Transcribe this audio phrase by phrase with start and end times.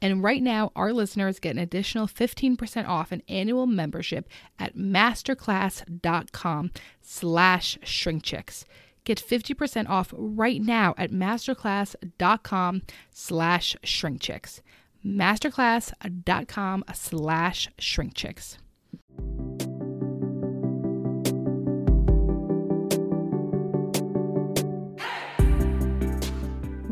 [0.00, 6.70] And right now, our listeners get an additional 15% off an annual membership at masterclass.com
[7.02, 8.64] slash shrinkchicks.
[9.04, 14.60] Get 50% off right now at masterclass.com slash shrinkchicks.
[15.04, 18.56] masterclass.com slash shrinkchicks.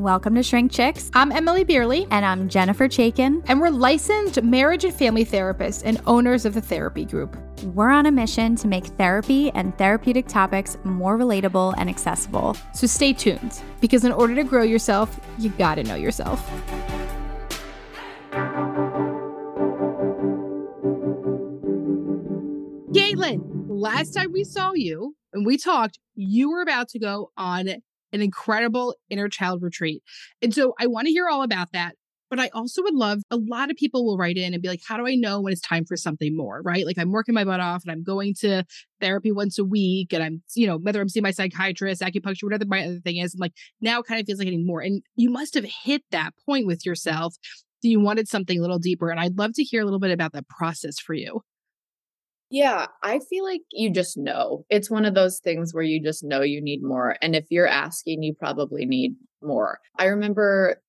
[0.07, 1.11] Welcome to Shrink Chicks.
[1.15, 3.43] I'm Emmalee Bierly, And I'm Jennifer Chaikin.
[3.49, 7.37] and we're licensed marriage and family therapists and owners of the therapy group.
[7.75, 12.57] We're on a mission to make therapy and therapeutic topics more relatable and accessible.
[12.73, 16.41] So stay tuned, because in order to grow yourself, you gotta know yourself.
[22.93, 27.69] Kaitlyn, last time we saw you and we talked, you were about to go on
[28.17, 30.03] an incredible inner child retreat.
[30.43, 31.95] And so I want to hear all about that.
[32.29, 34.81] But I also would love a lot of people will write in and be like,
[34.85, 36.61] how do I know when it's time for something more?
[36.61, 36.85] Right.
[36.85, 38.65] Like I'm working my butt off and I'm going to
[39.01, 42.65] therapy once a week and I'm, you know, whether I'm seeing my psychiatrist, acupuncture, whatever
[42.67, 44.81] my other thing is, and like now it kind of feels like getting more.
[44.81, 47.35] And you must have hit that point with yourself.
[47.83, 49.11] So you wanted something a little deeper.
[49.11, 51.43] And I'd love to hear a little bit about that process for you.
[52.51, 54.65] Yeah, I feel like you just know.
[54.71, 57.17] It's one of those things where you just know you need more.
[57.21, 59.81] And if you're asking, you probably need more.
[59.99, 60.81] I remember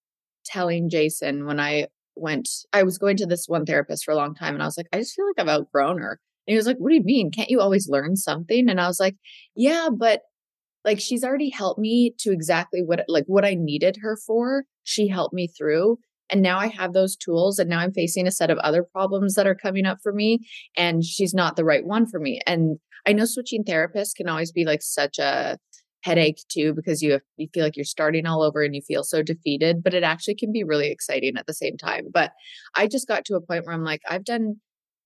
[0.45, 4.35] telling Jason when I went, I was going to this one therapist for a long
[4.35, 6.19] time and I was like, I just feel like I've outgrown her.
[6.47, 7.31] And he was like, What do you mean?
[7.31, 8.69] Can't you always learn something?
[8.69, 9.15] And I was like,
[9.55, 10.21] Yeah, but
[10.85, 14.65] like she's already helped me to exactly what like what I needed her for.
[14.83, 15.97] She helped me through.
[16.29, 19.35] And now I have those tools and now I'm facing a set of other problems
[19.35, 20.39] that are coming up for me
[20.75, 22.41] and she's not the right one for me.
[22.45, 25.57] And I know switching therapists can always be like such a
[26.03, 29.03] headache too because you have, you feel like you're starting all over and you feel
[29.03, 32.07] so defeated, but it actually can be really exciting at the same time.
[32.13, 32.31] But
[32.75, 34.57] I just got to a point where I'm like I've done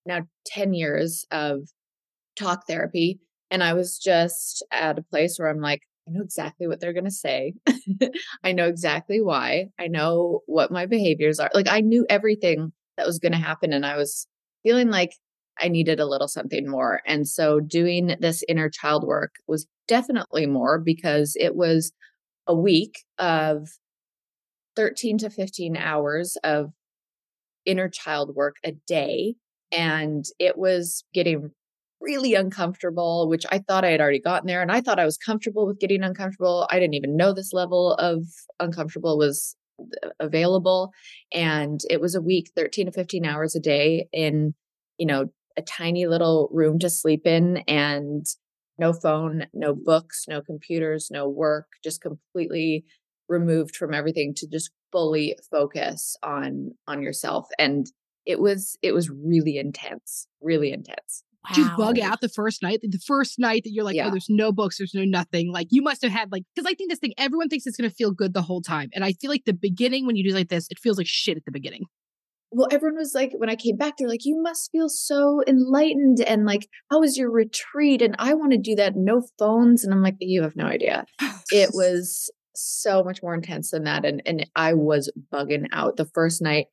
[0.05, 1.61] now 10 years of
[2.35, 6.67] talk therapy and I was just at a place where I'm like I know exactly
[6.67, 7.53] what they're going to say.
[8.43, 9.67] I know exactly why.
[9.79, 11.49] I know what my behaviors are.
[11.53, 14.27] Like I knew everything that was going to happen and I was
[14.63, 15.11] feeling like
[15.59, 17.01] I needed a little something more.
[17.05, 21.93] And so doing this inner child work was definitely more because it was
[22.47, 23.69] a week of
[24.75, 26.71] 13 to 15 hours of
[27.65, 29.35] inner child work a day.
[29.71, 31.51] And it was getting
[32.01, 34.61] really uncomfortable, which I thought I had already gotten there.
[34.61, 36.67] And I thought I was comfortable with getting uncomfortable.
[36.69, 38.25] I didn't even know this level of
[38.59, 40.91] uncomfortable was uh, available.
[41.31, 44.55] And it was a week, 13 to 15 hours a day in,
[44.97, 45.27] you know,
[45.57, 48.25] a tiny little room to sleep in and
[48.77, 52.85] no phone, no books, no computers, no work, just completely
[53.31, 57.87] removed from everything to just fully focus on on yourself and
[58.25, 62.79] it was it was really intense really intense Did you bug out the first night?
[62.83, 64.07] The first night that you're like, oh, Yeah.
[64.07, 65.51] oh, there's no books, there's no nothing.
[65.51, 67.89] Like you must have had like, because I think this thing, everyone thinks it's going
[67.89, 68.89] to feel good the whole time.
[68.93, 71.37] And I feel like the beginning, when you do like this, it feels like shit
[71.37, 71.85] at the beginning.
[72.51, 76.19] well everyone was like when i came back they're like you must feel so enlightened
[76.19, 79.93] and like how was your retreat and i want to do that no phones and
[79.93, 81.05] i'm like you have no idea
[81.51, 84.03] it was so much more intense than that.
[84.03, 86.65] And and I was bugging out the first night.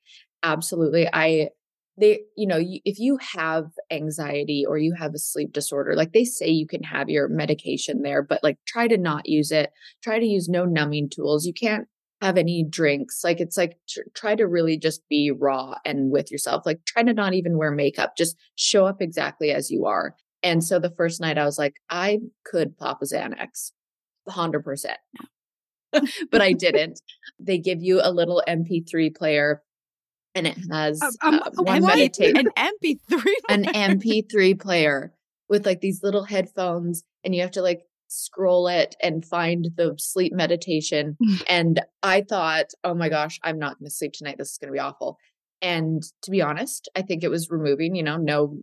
[0.42, 1.08] Absolutely.
[1.12, 1.50] I
[1.98, 6.24] they you know if you have anxiety or you have a sleep disorder like they
[6.24, 9.72] say you can have your medication there but like try to not use it.
[10.02, 11.46] Try to use no numbing tools.
[11.46, 11.86] You can't
[12.20, 13.22] have any drinks.
[13.22, 13.76] Like it's like
[14.14, 16.66] try to really just be raw and with yourself.
[16.66, 18.14] Like try to not even wear makeup.
[18.16, 20.14] Just show up exactly as you are.
[20.42, 23.72] And so the first night i was like i could pop a xanax.
[24.28, 24.94] 100%
[26.30, 27.00] but i didn't.
[27.40, 29.62] They give you a little mp3 player
[30.38, 31.82] and it has um, um, uh, one
[32.36, 35.12] an MP3, an MP3 player
[35.48, 39.94] with like these little headphones, and you have to like scroll it and find the
[39.98, 41.16] sleep meditation.
[41.48, 44.36] and I thought, oh my gosh, I'm not going to sleep tonight.
[44.38, 45.18] This is going to be awful.
[45.60, 48.58] And to be honest, I think it was removing, you know, no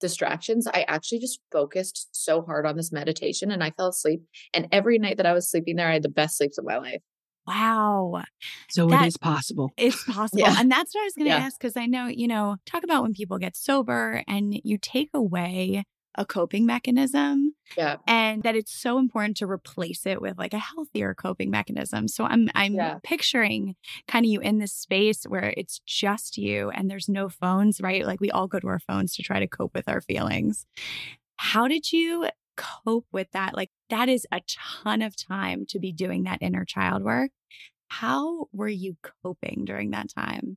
[0.00, 0.66] distractions.
[0.66, 4.22] I actually just focused so hard on this meditation and I fell asleep.
[4.52, 6.78] And every night that I was sleeping there, I had the best sleeps of my
[6.78, 7.00] life.
[7.46, 8.22] Wow.
[8.70, 9.72] So that, it is possible.
[9.76, 10.40] It's possible.
[10.40, 10.56] Yeah.
[10.58, 11.44] And that's what I was going to yeah.
[11.44, 15.10] ask because I know, you know, talk about when people get sober and you take
[15.14, 15.84] away
[16.14, 17.54] a coping mechanism.
[17.76, 17.96] Yeah.
[18.06, 22.06] And that it's so important to replace it with like a healthier coping mechanism.
[22.06, 22.98] So I'm I'm yeah.
[23.02, 27.80] picturing kind of you in this space where it's just you and there's no phones,
[27.80, 28.06] right?
[28.06, 30.66] Like we all go to our phones to try to cope with our feelings.
[31.36, 33.54] How did you cope with that?
[33.54, 34.40] Like, that is a
[34.84, 37.30] ton of time to be doing that inner child work.
[37.88, 40.56] How were you coping during that time?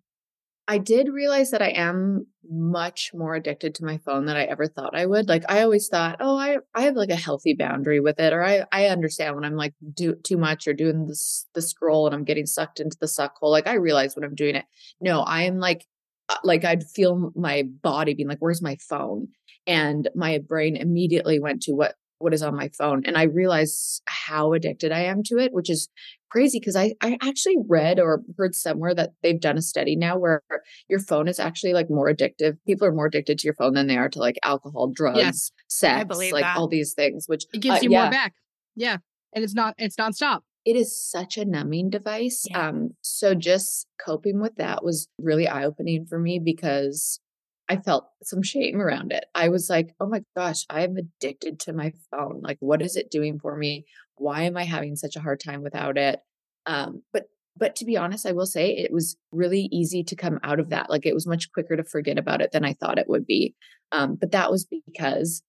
[0.68, 4.68] I did realize that I am much more addicted to my phone than I ever
[4.68, 5.28] thought I would.
[5.28, 8.44] Like I always thought, oh, I I have like a healthy boundary with it, or
[8.44, 12.16] I I understand when I'm like do too much or doing this the scroll and
[12.16, 13.52] I'm getting sucked into the suck hole.
[13.52, 14.66] Like I realize when I'm doing it.
[15.00, 15.86] No, I am like
[16.30, 19.28] uh, like I'd feel my body being like, where's my phone?
[19.68, 24.02] And my brain immediately went to what what is on my phone and i realized
[24.08, 25.90] how addicted i am to it which is
[26.36, 30.18] crazy because I, I actually read or heard somewhere that they've done a study now
[30.18, 30.44] where
[30.90, 33.88] your phone is actually like more addictive people are more addicted to your phone than
[33.88, 36.58] they are to like alcohol drugs yes, sex like that.
[36.58, 38.02] all these things which it gives uh, you yeah.
[38.02, 38.34] more back
[38.76, 38.98] yeah
[39.34, 42.68] and it's not it's nonstop it is such a numbing device yeah.
[42.68, 47.22] um so just coping with that was really eye-opening for me because
[47.68, 49.26] I felt some shame around it.
[49.34, 52.42] I was like, oh my gosh, I am addicted to my phone.
[52.44, 53.86] Like, what is it doing for me?
[54.16, 56.20] Why am I having such a hard time without it?
[56.66, 57.24] Um, but
[57.58, 60.70] but to be honest, I will say it was really easy to come out of
[60.70, 60.90] that.
[60.90, 63.56] Like it was much quicker to forget about it than I thought it would be.
[63.94, 65.42] Um, but that was because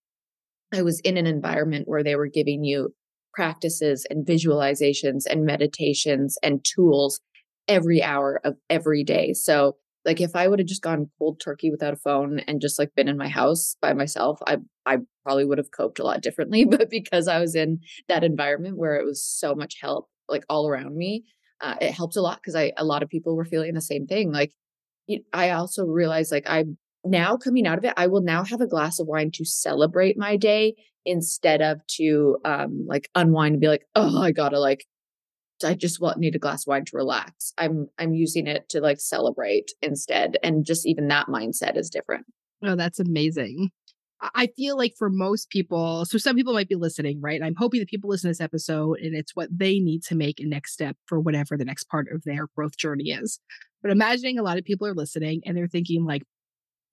[0.73, 2.95] I was in an environment where they were giving you
[3.35, 7.21] practices and visualizations and meditations and tools
[7.67, 9.33] every hour of every day.
[9.33, 12.79] So like if I would have just gone cold turkey without a phone and just
[12.79, 16.23] like been in my house by myself, I I probably would have coped a lot
[16.23, 16.65] differently.
[16.71, 20.69] But because I was in that environment where it was so much help like all
[20.69, 21.25] around me,
[21.61, 24.07] uh, it helped a lot because I a lot of people were feeling the same
[24.07, 24.33] thing.
[24.33, 24.53] Like
[25.33, 26.65] I also realized like I
[27.05, 30.17] now coming out of it, I will now have a glass of wine to celebrate
[30.17, 30.75] my day
[31.05, 34.87] instead of to um like unwind and be like, oh, I gotta like
[35.65, 37.53] I just want need a glass of wine to relax.
[37.59, 40.39] I'm I'm using it to like celebrate instead.
[40.43, 42.27] And just even that mindset is different.
[42.63, 43.71] Oh, that's amazing.
[44.35, 47.43] I feel like for most people, so some people might be listening, right?
[47.43, 50.41] I'm hoping that people listen to this episode and it's what they need to make
[50.41, 53.39] a next step for whatever the next part of their growth journey is.
[53.83, 56.23] But imagining a lot of people are listening and they're thinking, like,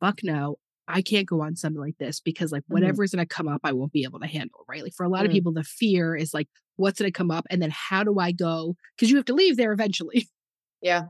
[0.01, 2.73] fuck no, I can't go on something like this because like mm-hmm.
[2.73, 3.17] whatever's mm-hmm.
[3.17, 4.83] going to come up, I won't be able to handle, right?
[4.83, 5.27] Like for a lot mm-hmm.
[5.27, 7.45] of people, the fear is like, what's going to come up?
[7.49, 8.75] And then how do I go?
[8.95, 10.27] Because you have to leave there eventually.
[10.83, 11.03] Yeah.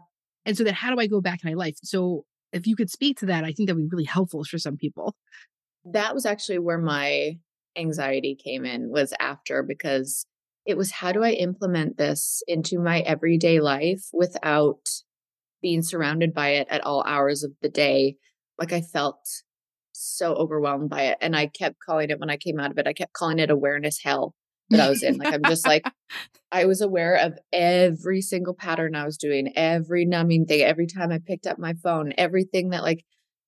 [0.45, 1.77] And so then how do I go back in my life?
[1.83, 4.77] So if you could speak to that, I think that'd be really helpful for some
[4.77, 5.15] people.
[5.83, 7.39] That was actually where my
[7.75, 10.27] anxiety came in was after because
[10.65, 14.89] it was how do I implement this into my everyday life without
[15.61, 18.17] being surrounded by it at all hours of the day?
[18.59, 19.27] Like I felt
[20.05, 21.17] so overwhelmed by it.
[21.21, 23.49] And I kept calling it when I came out of it, I kept calling it
[23.49, 24.33] awareness hell
[24.69, 25.17] that I was in.
[25.17, 25.85] Like, I'm just like,
[26.51, 31.11] I was aware of every single pattern I was doing, every numbing thing, every time
[31.11, 33.03] I picked up my phone, everything that like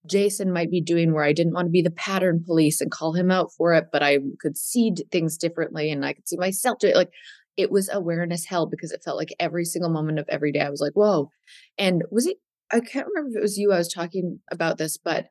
[0.08, 3.14] Jason might be doing where I didn't want to be the pattern police and call
[3.14, 6.80] him out for it, but I could see things differently and I could see myself
[6.80, 6.96] do it.
[6.96, 7.12] Like,
[7.58, 10.70] it was awareness hell because it felt like every single moment of every day I
[10.70, 11.30] was like, whoa.
[11.78, 12.38] And was it,
[12.72, 15.28] I can't remember if it was you I was talking about this, but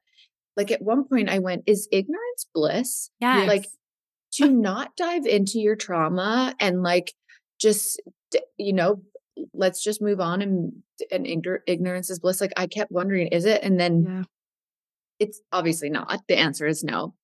[0.56, 3.10] like at one point I went, is ignorance bliss?
[3.20, 3.44] Yeah.
[3.44, 3.66] Like
[4.34, 7.14] to not dive into your trauma and like
[7.60, 8.00] just,
[8.56, 9.02] you know,
[9.52, 10.72] let's just move on and,
[11.10, 11.26] and
[11.66, 12.40] ignorance is bliss.
[12.40, 13.62] Like I kept wondering, is it?
[13.62, 14.22] And then yeah.
[15.18, 16.20] it's obviously not.
[16.28, 17.14] The answer is no.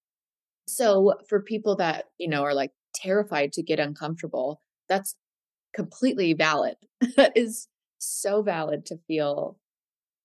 [0.66, 5.14] So for people that, you know, are like terrified to get uncomfortable, that's
[5.74, 6.76] completely valid.
[7.16, 7.68] that is
[7.98, 9.58] so valid to feel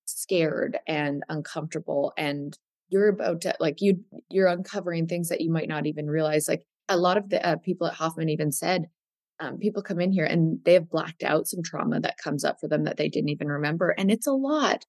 [0.05, 2.57] scared and uncomfortable and
[2.95, 3.99] you're about to like you
[4.29, 7.57] you're uncovering things that you might not even realize like a lot of the uh,
[7.57, 8.85] people at hoffman even said
[9.41, 12.57] um, people come in here and they have blacked out some trauma that comes up
[12.61, 14.85] for them that they didn't even remember and it's a lot.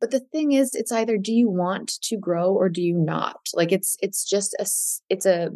[0.00, 3.40] But the thing is it's either do you want to grow or do you not?
[3.52, 4.64] Like it's it's just a
[5.10, 5.50] it's a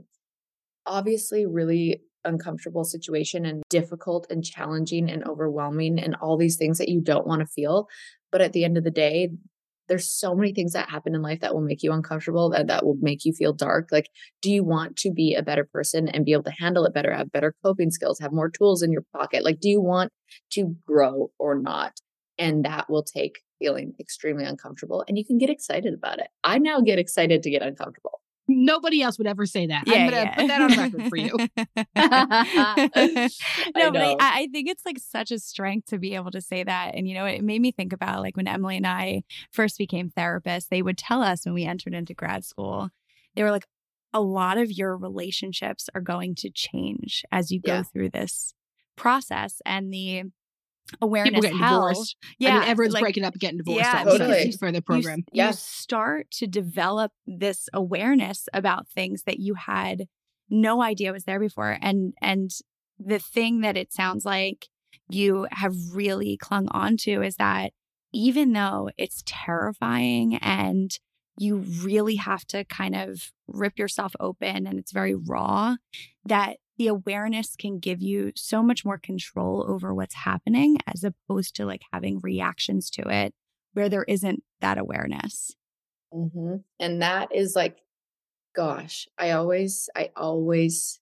[0.85, 6.91] obviously really uncomfortable situation and difficult and challenging and overwhelming and all these things that
[6.91, 7.89] you don't want to feel.
[8.31, 9.31] But at the end of the day
[9.88, 12.85] there's so many things that happen in life that will make you uncomfortable that that
[12.85, 14.09] will make you feel dark like
[14.43, 17.12] do you want to be a better person and be able to handle it better
[17.14, 19.45] have better coping skills have more tools in your pocket?
[19.45, 20.12] Like do you want
[20.53, 21.93] to grow or not?
[22.38, 26.29] And that will take feeling extremely uncomfortable and you can get excited about it.
[26.43, 29.85] I now get excited to get uncomfortable Nobody else would ever say that.
[29.87, 30.35] Yeah, I'm gonna yeah.
[30.35, 31.33] put that on record for you.
[33.77, 36.43] no, I but I, I, think it's like such a strength to be able to
[36.43, 36.95] say that.
[36.95, 40.11] And you know, it made me think about like when Emmalee and I first became
[40.11, 42.91] therapists, they would tell us when we entered into grad school,
[43.35, 43.67] they were like,
[44.13, 47.83] a lot of your relationships are going to change as you go yeah.
[47.83, 48.55] through this
[48.97, 49.61] process.
[49.65, 50.25] And the
[51.00, 52.17] awareness People getting divorced.
[52.38, 53.81] Yeah, I mean, everyone's like, breaking up and getting divorced.
[53.81, 54.53] Yeah, totally.
[54.53, 55.19] for the program.
[55.19, 55.55] You, yes.
[55.55, 60.07] you start to develop this awareness about things that you had
[60.50, 62.50] no idea was there before, and and
[62.99, 64.69] the thing that it sounds like
[65.09, 67.73] you have really clung on to is that
[68.12, 70.99] even though it's terrifying and
[71.37, 75.75] you really have to kind of rip yourself open and it's very raw
[76.25, 81.54] that the awareness can give you so much more control over what's happening as opposed
[81.57, 83.35] to like having reactions to it
[83.75, 85.54] where there isn't that awareness.
[86.12, 86.57] Mm-hmm.
[86.81, 87.78] And that is like,
[88.54, 91.00] gosh, I always, I always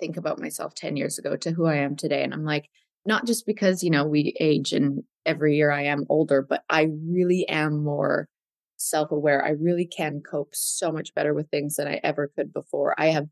[0.00, 2.22] think about myself 10 years ago to who I am today.
[2.22, 2.68] And I'm like,
[3.04, 6.88] not just because, you know, we age and every year I am older, but I
[7.06, 8.28] really am more
[8.76, 9.44] self aware.
[9.44, 12.98] I really can cope so much better with things than I ever could before.
[12.98, 13.28] I have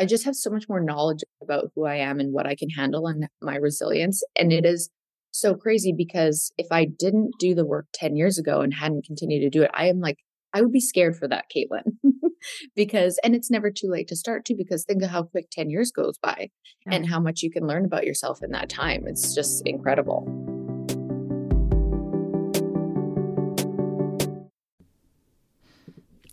[0.00, 2.70] I just have so much more knowledge about who I am and what I can
[2.70, 4.22] handle and my resilience.
[4.34, 4.74] And it mm-hmm.
[4.74, 4.88] is
[5.30, 9.40] so crazy because if I didn't do the work 10 years ago and hadn't continued
[9.40, 10.16] to do it, I am like,
[10.54, 11.98] I would be scared for that, Kaitlyn.
[12.74, 15.68] because, and it's never too late to start to, because think of how quick 10
[15.68, 16.48] years goes by
[16.86, 16.94] yeah.
[16.94, 19.04] and how much you can learn about yourself in that time.
[19.06, 20.59] It's just incredible.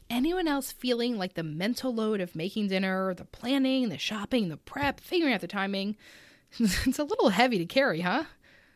[0.09, 4.57] Anyone else feeling like the mental load of making dinner, the planning, the shopping, the
[4.57, 5.95] prep, figuring out the timing?
[6.59, 8.25] it's a little heavy to carry, huh?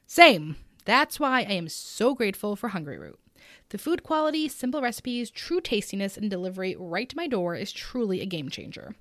[0.08, 0.56] Same.
[0.86, 3.16] That's why I am so grateful for Hungryroot.
[3.70, 8.20] The food quality, simple recipes, true tastiness, and delivery right to my door is truly
[8.20, 8.96] a game changer.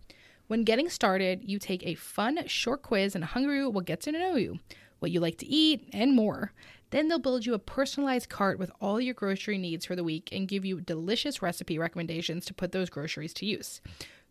[0.47, 4.37] When getting started, you take a fun, short quiz, and Hungryroot will get to know
[4.37, 4.59] you,
[4.99, 6.53] what you like to eat, and more.
[6.91, 10.29] Then they'll build you a personalized cart with all your grocery needs for the week
[10.33, 13.81] and give you delicious recipe recommendations to put those groceries to use.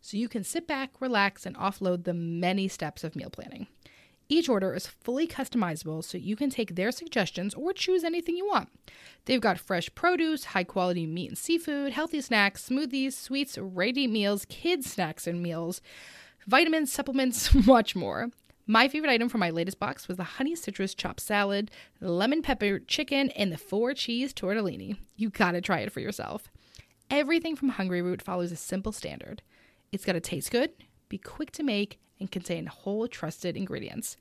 [0.00, 3.66] So you can sit back, relax, and offload the many steps of meal planning.
[4.28, 8.46] Each order is fully customizable so you can take their suggestions or choose anything you
[8.46, 8.68] want.
[9.24, 14.44] They've got fresh produce, high quality meat and seafood, healthy snacks, smoothies, sweets, ready meals,
[14.48, 15.80] kids' snacks and meals,
[16.46, 18.30] vitamins, supplements, much more.
[18.70, 22.78] My favorite item from my latest box was the honey citrus chopped salad, lemon pepper
[22.78, 24.96] chicken, and the four cheese tortellini.
[25.16, 26.48] You gotta try it for yourself.
[27.10, 29.42] Everything from Hungryroot follows a simple standard.
[29.90, 30.70] It's gotta taste good,
[31.08, 34.16] be quick to make, and contain whole trusted ingredients.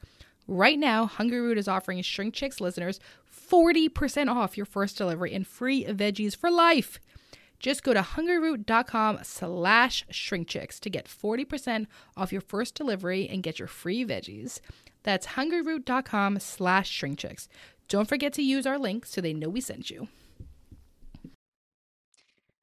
[0.47, 2.99] Right now, Hungryroot is offering Shrink Chicks listeners
[3.31, 6.99] 40% off your first delivery and free veggies for life.
[7.59, 13.59] Just go to hungryroot.com slash shrinkchicks to get 40% off your first delivery and get
[13.59, 14.61] your free veggies.
[15.03, 17.47] That's hungryroot.com slash shrinkchicks.
[17.89, 20.07] Don't forget to use our link so they know we sent you.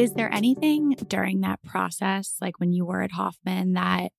[0.00, 4.12] Is there anything during that process, like when you were at Hoffman, that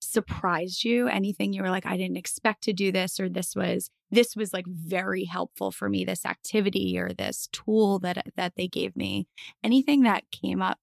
[0.00, 1.06] surprised you?
[1.06, 4.52] Anything you were like, I didn't expect to do this, or this was this was
[4.52, 9.28] like very helpful for me, this activity or this tool that that they gave me.
[9.62, 10.80] Anything that came up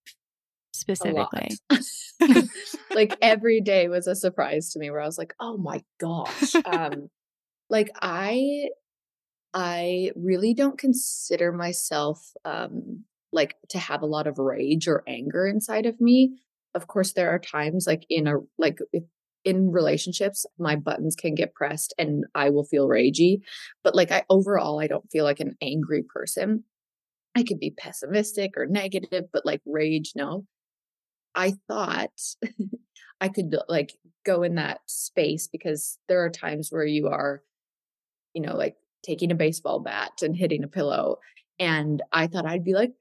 [0.71, 1.50] specifically?
[2.95, 6.55] like every day was a surprise to me where I was like, oh my gosh.
[6.63, 7.09] Um,
[7.69, 8.69] like I
[9.53, 15.47] I really don't consider myself um like to have a lot of rage or anger
[15.47, 16.38] inside of me
[16.73, 19.03] of course there are times like in a like if
[19.43, 23.39] in relationships my buttons can get pressed and i will feel ragey
[23.83, 26.63] but like i overall i don't feel like an angry person.
[27.33, 30.45] I could be pessimistic or negative but like rage no.
[31.33, 32.11] I thought
[33.21, 33.93] i could like
[34.25, 37.41] go in that space because there are times where you are
[38.33, 41.17] you know like taking a baseball bat and hitting a pillow
[41.57, 42.91] and i thought i'd be like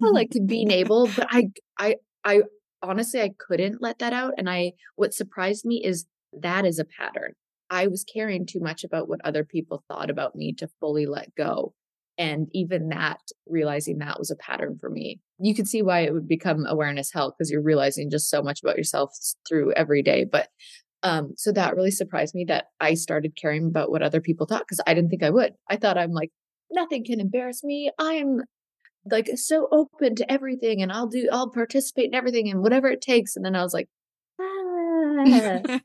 [0.00, 2.40] like being able but i i i
[2.82, 4.34] honestly, I couldn't let that out.
[4.38, 7.32] And I, what surprised me is that is a pattern.
[7.70, 11.34] I was caring too much about what other people thought about me to fully let
[11.34, 11.74] go.
[12.16, 15.20] And even that, realizing that was a pattern for me.
[15.38, 18.60] You can see why it would become awareness hell because you're realizing just so much
[18.62, 19.16] about yourself
[19.48, 20.24] through every day.
[20.24, 20.48] But
[21.04, 24.62] um, so that really surprised me that I started caring about what other people thought
[24.62, 25.52] because I didn't think I would.
[25.68, 26.30] I thought I'm like,
[26.72, 27.92] nothing can embarrass me.
[28.00, 28.40] I'm
[29.10, 33.00] like so open to everything and I'll do I'll participate in everything and whatever it
[33.00, 33.36] takes.
[33.36, 33.88] And then I was like,
[34.40, 34.44] ah.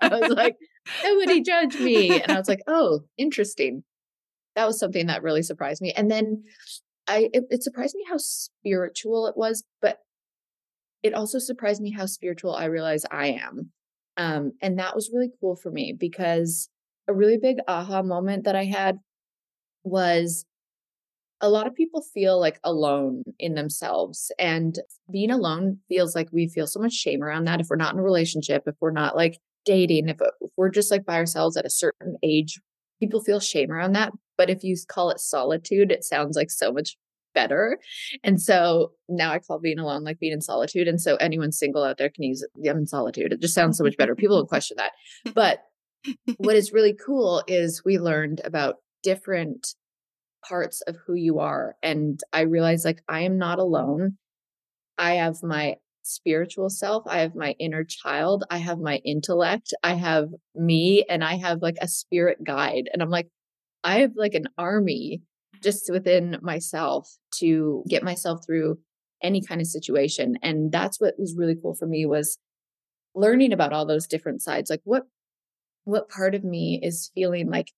[0.00, 0.56] I was like,
[1.04, 2.20] nobody judge me.
[2.20, 3.84] And I was like, oh, interesting.
[4.56, 5.92] That was something that really surprised me.
[5.92, 6.44] And then
[7.06, 9.98] I it, it surprised me how spiritual it was, but
[11.02, 13.70] it also surprised me how spiritual I realize I am.
[14.16, 16.68] Um, and that was really cool for me because
[17.08, 18.98] a really big aha moment that I had
[19.82, 20.44] was
[21.40, 24.78] a lot of people feel like alone in themselves and
[25.10, 28.00] being alone feels like we feel so much shame around that if we're not in
[28.00, 31.56] a relationship if we're not like dating if, uh, if we're just like by ourselves
[31.56, 32.60] at a certain age
[32.98, 36.72] people feel shame around that but if you call it solitude it sounds like so
[36.72, 36.96] much
[37.32, 37.78] better
[38.24, 41.84] and so now i call being alone like being in solitude and so anyone single
[41.84, 44.46] out there can use i'm in solitude it just sounds so much better people will
[44.46, 44.92] question that
[45.34, 45.62] but
[46.38, 49.74] what is really cool is we learned about different
[50.48, 51.76] parts of who you are.
[51.82, 54.16] And I realized like I am not alone.
[54.98, 57.04] I have my spiritual self.
[57.06, 58.44] I have my inner child.
[58.50, 59.72] I have my intellect.
[59.82, 62.88] I have me and I have like a spirit guide.
[62.92, 63.28] And I'm like,
[63.84, 65.22] I have like an army
[65.62, 68.78] just within myself to get myself through
[69.22, 70.36] any kind of situation.
[70.42, 72.38] And that's what was really cool for me was
[73.14, 74.70] learning about all those different sides.
[74.70, 75.02] Like what,
[75.84, 77.72] what part of me is feeling like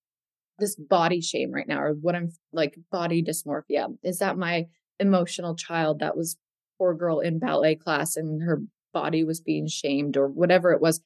[0.58, 3.96] this body shame right now or what I'm like body dysmorphia?
[4.02, 4.66] Is that my
[5.00, 6.36] emotional child that was
[6.78, 8.62] poor girl in ballet class and her
[8.92, 11.00] body was being shamed or whatever it was?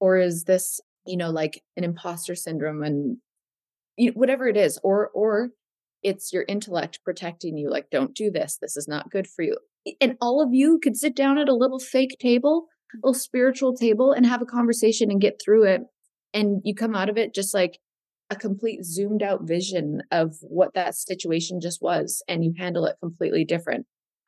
[0.00, 3.18] Or is this, you know, like an imposter syndrome and
[3.96, 5.50] you know, whatever it is, or or
[6.02, 8.58] it's your intellect protecting you, like, don't do this.
[8.60, 9.56] This is not good for you.
[10.00, 12.66] And all of you could sit down at a little fake table,
[13.02, 15.82] little spiritual table, and have a conversation and get through it.
[16.32, 17.80] And you come out of it just like
[18.30, 22.96] a complete zoomed out vision of what that situation just was and you handle it
[23.00, 23.86] completely different.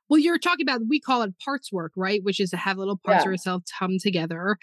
[0.09, 2.21] Well, you're talking about, we call it parts work, right?
[2.23, 3.29] Which is to have little parts yeah.
[3.29, 4.57] of yourself come together.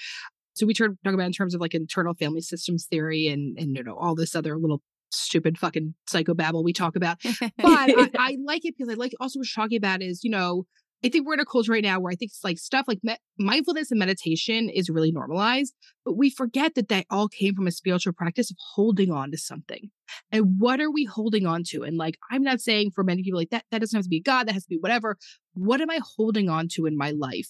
[0.56, 3.84] So we talk about in terms of like internal family systems theory and, and, you
[3.84, 7.18] know, all this other little stupid fucking psychobabble we talk about.
[7.22, 10.32] But I, I, like it because I like also what you're talking about is, you
[10.32, 10.66] know,
[11.04, 13.00] I think we're in a culture right now where I think it's like stuff like
[13.04, 17.68] me- mindfulness and meditation is really normalized, but we forget that that all came from
[17.68, 19.92] a spiritual practice of holding on to something.
[20.32, 21.84] And what are we holding on to?
[21.84, 24.22] And like, I'm not saying for many people like that, that doesn't have to be
[24.22, 25.18] God, that has to be whatever.
[25.54, 27.50] what am I holding on to in my life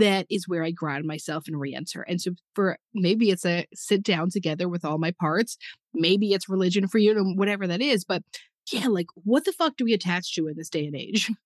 [0.00, 2.02] that is where I ground myself and re-enter.
[2.02, 5.56] And so for maybe it's a sit down together with all my parts.
[5.94, 8.04] Maybe it's religion for you, and whatever that is.
[8.04, 8.22] But
[8.72, 11.30] yeah, like what the fuck do we attach to in this day and age?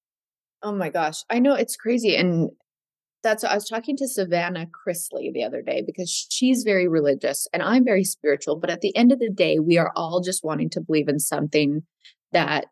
[0.64, 1.22] Oh my gosh.
[1.29, 2.16] I know it's crazy.
[2.16, 2.50] And
[3.22, 7.62] that's I was talking to Savannah Chrisley the other day because she's very religious and
[7.62, 8.57] I'm very spiritual.
[8.57, 11.20] But at the end of the day, we are all just wanting to believe in
[11.20, 11.83] something
[12.33, 12.66] that,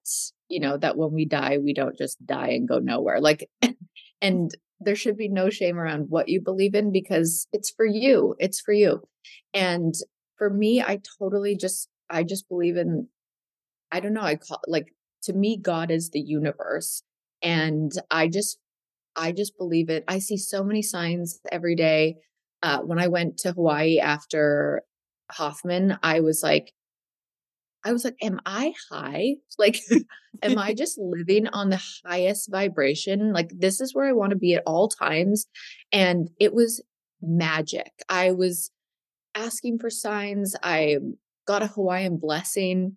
[0.48, 3.20] you know, that when we die, we don't just die and go nowhere.
[3.20, 3.48] Like,
[4.22, 4.50] and
[4.81, 8.35] there should be no shame around what you believe in because it's for you.
[8.38, 9.02] It's for you.
[9.52, 9.94] And
[10.38, 13.09] for me, I totally just, I just believe in,
[13.90, 17.02] I don't know, I call like, to me, God is the universe.
[17.42, 18.59] And I just,
[19.16, 20.05] I just believe it.
[20.09, 22.16] I see so many signs every day.
[22.62, 24.83] Uh, when I went to Hawaii after
[25.31, 26.72] Hoffman, I was like,
[27.85, 29.37] I was like, am I high?
[29.59, 29.81] Like,
[30.42, 33.33] am I just living on the highest vibration?
[33.33, 35.46] Like, this is where I want to be at all times.
[35.92, 36.83] And it was
[37.20, 37.90] magic.
[38.09, 38.70] I was
[39.35, 40.55] asking for signs.
[40.62, 40.98] I
[41.46, 42.96] got a Hawaiian blessing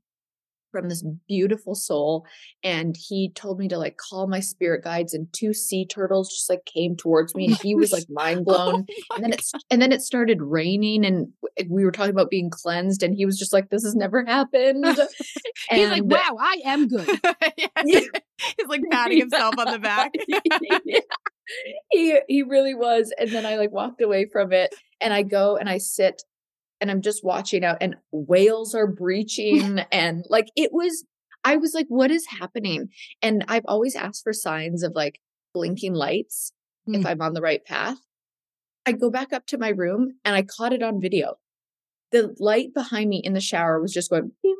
[0.75, 2.25] from this beautiful soul
[2.61, 6.49] and he told me to like call my spirit guides and two sea turtles just
[6.49, 9.81] like came towards me and he was like mind blown oh and then it's and
[9.81, 11.29] then it started raining and
[11.69, 14.85] we were talking about being cleansed and he was just like this has never happened.
[15.69, 17.07] He's like wow i am good.
[17.57, 17.67] Yeah.
[17.83, 20.11] he's like patting himself on the back.
[20.27, 20.99] Yeah.
[21.89, 25.55] he he really was and then i like walked away from it and i go
[25.55, 26.23] and i sit
[26.81, 31.05] and I'm just watching out and whales are breaching and like it was
[31.43, 32.89] I was like what is happening?
[33.21, 35.19] And I've always asked for signs of like
[35.53, 36.51] blinking lights
[36.88, 36.99] mm.
[36.99, 37.97] if I'm on the right path.
[38.85, 41.35] I go back up to my room and I caught it on video.
[42.11, 44.57] The light behind me in the shower was just going boom,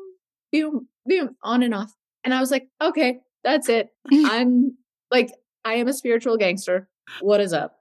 [0.52, 1.94] boom, boom, on and off.
[2.24, 3.90] And I was like, okay, that's it.
[4.12, 4.78] I'm
[5.12, 5.32] like,
[5.64, 6.90] I am a spiritual gangster.
[7.22, 7.78] What is up?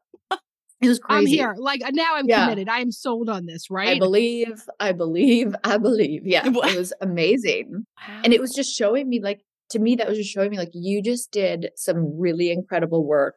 [0.85, 1.20] It was crazy.
[1.20, 1.55] I'm here.
[1.59, 2.44] Like now I'm yeah.
[2.44, 2.68] committed.
[2.68, 3.97] I am sold on this, right?
[3.97, 6.27] I believe, I believe, I believe.
[6.27, 6.47] Yeah.
[6.47, 7.87] It was amazing.
[8.09, 8.20] Wow.
[8.25, 10.70] And it was just showing me like to me that was just showing me like
[10.73, 13.37] you just did some really incredible work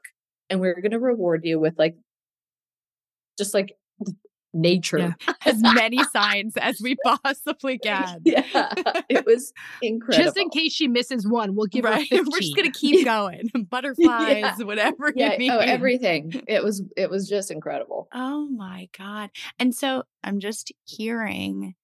[0.49, 1.95] and we're going to reward you with like
[3.38, 3.73] just like
[4.53, 5.15] nature.
[5.27, 5.33] Yeah.
[5.45, 8.21] As many signs as we possibly can.
[8.23, 8.43] Yeah.
[9.10, 10.23] It was incredible.
[10.25, 12.07] Just in case she misses one, we'll give right.
[12.10, 12.25] her 15.
[12.31, 13.49] We're just gonna keep going.
[13.69, 14.65] Butterflies, yeah.
[14.65, 15.36] whatever yeah.
[15.51, 16.41] Oh, everything.
[16.47, 18.07] It was it was just incredible.
[18.13, 19.29] Oh my God.
[19.60, 21.75] And so I'm just hearing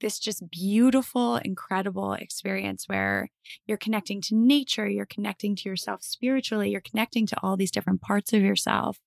[0.00, 3.30] this just beautiful, incredible experience where
[3.66, 8.02] you're connecting to nature, you're connecting to yourself spiritually, you're connecting to all these different
[8.02, 8.98] parts of yourself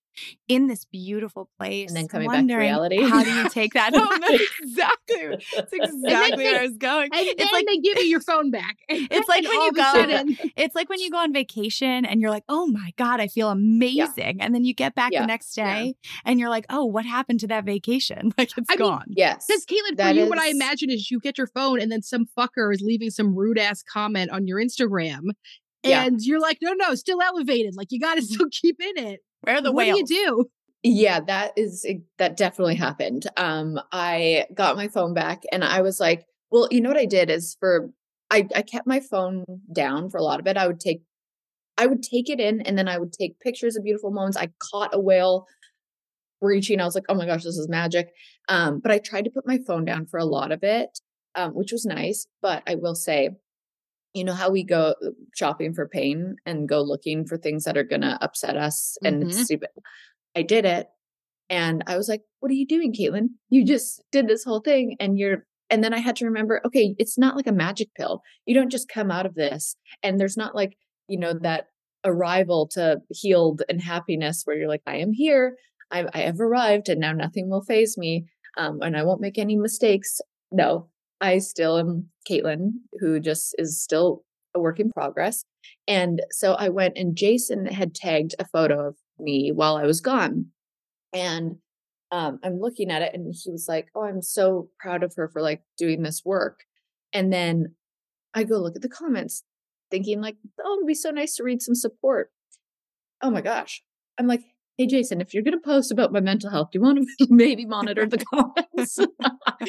[0.48, 1.90] in this beautiful place.
[1.90, 3.02] And then coming back to reality.
[3.02, 4.20] How do you take that oh, home?
[4.22, 5.46] That's exactly.
[5.56, 7.10] That's exactly where I was going.
[7.14, 8.78] And it's like they give you your phone back.
[9.12, 12.30] It's like when you go sudden, it's like when you go on vacation and you're
[12.30, 14.38] like, oh my God, I feel amazing.
[14.38, 14.46] Yeah.
[14.46, 15.22] And then you get back yeah.
[15.22, 16.10] the next day yeah.
[16.26, 18.32] and you're like, oh, what happened to that vacation?
[18.38, 19.04] Like it's I gone.
[19.08, 19.46] Mean, yes.
[19.48, 20.30] Because Kaitlyn, that for you, is...
[20.30, 23.36] what I imagine is you get your phone and then some fucker is leaving some
[23.36, 25.32] rude ass comment on your Instagram.
[25.84, 27.76] And you're like, no, no, still elevated.
[27.76, 28.34] Like you got to mm-hmm.
[28.34, 29.22] still keep in it.
[29.42, 30.10] Where are the what whales?
[30.10, 30.46] do you do?
[30.84, 31.86] Yeah, that is
[32.18, 33.28] that definitely happened.
[33.36, 37.06] Um, I got my phone back and I was like, well, you know what I
[37.06, 37.90] did is for
[38.32, 40.58] I, I kept my phone down for a lot of it.
[40.58, 41.02] I would take
[41.78, 44.38] I would take it in and then I would take pictures of beautiful moments.
[44.38, 45.46] I caught a whale
[46.42, 46.80] breaching.
[46.80, 48.10] I was like, oh my gosh, this is magic.
[48.48, 51.00] Um, but I tried to put my phone down for a lot of it,
[51.36, 52.26] um, which was nice.
[52.42, 53.30] But I will say,
[54.14, 54.96] you know how we go
[55.36, 59.22] shopping for pain and go looking for things that are going to upset us and
[59.22, 59.30] mm-hmm.
[59.30, 59.70] it's stupid.
[60.36, 60.88] I did it.
[61.50, 63.30] And I was like, what are you doing, Kaitlyn?
[63.50, 66.96] You just did this whole thing and you're, and then I had to remember, okay,
[67.00, 68.22] it's not like a magic pill.
[68.46, 69.76] You don't just come out of this.
[70.04, 71.68] And there's not like, you know, that
[72.06, 75.56] arrival to healed and happiness where you're like, I am here.
[75.92, 78.26] I, I have arrived and now nothing will phase me.
[78.58, 80.22] Um, and I won't make any mistakes.
[80.52, 80.90] No,
[81.22, 84.24] I still am Kaitlyn, who just is still
[84.56, 85.44] a work in progress.
[85.88, 90.02] And so I went and Jason had tagged a photo of me while I was
[90.02, 90.48] gone.
[91.14, 91.58] And
[92.12, 95.30] um, I'm looking at it and he was like, Oh, I'm so proud of her
[95.30, 96.62] for like doing this work.
[97.14, 97.76] And then
[98.34, 99.44] I go look at the comments
[99.92, 102.32] thinking like, Oh, it'd be so nice to read some support.
[103.22, 103.84] Oh my gosh.
[104.18, 104.42] I'm like,
[104.80, 107.28] Hey, Jason, if you're going to post about my mental health, do you want to
[107.30, 108.98] maybe monitor the comments?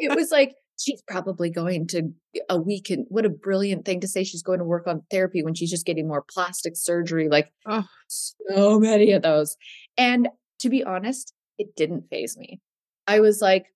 [0.00, 2.08] it was like, she's probably going to
[2.50, 5.44] a week and what a brilliant thing to say she's going to work on therapy
[5.44, 7.84] when she's just getting more plastic surgery like oh.
[8.08, 9.56] so many of those
[9.96, 12.58] and to be honest it didn't phase me
[13.06, 13.66] i was like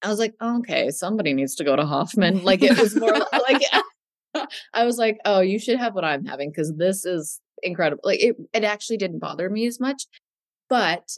[0.00, 3.12] i was like oh, okay somebody needs to go to hoffman like it was more
[3.48, 3.60] like
[4.74, 8.02] I was like, oh, you should have what I'm having because this is incredible.
[8.04, 10.06] Like it, it actually didn't bother me as much.
[10.68, 11.12] But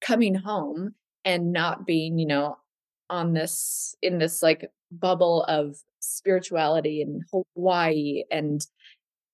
[0.00, 2.58] coming home and not being, you know,
[3.10, 8.66] on this in this like bubble of spirituality in Hawaii and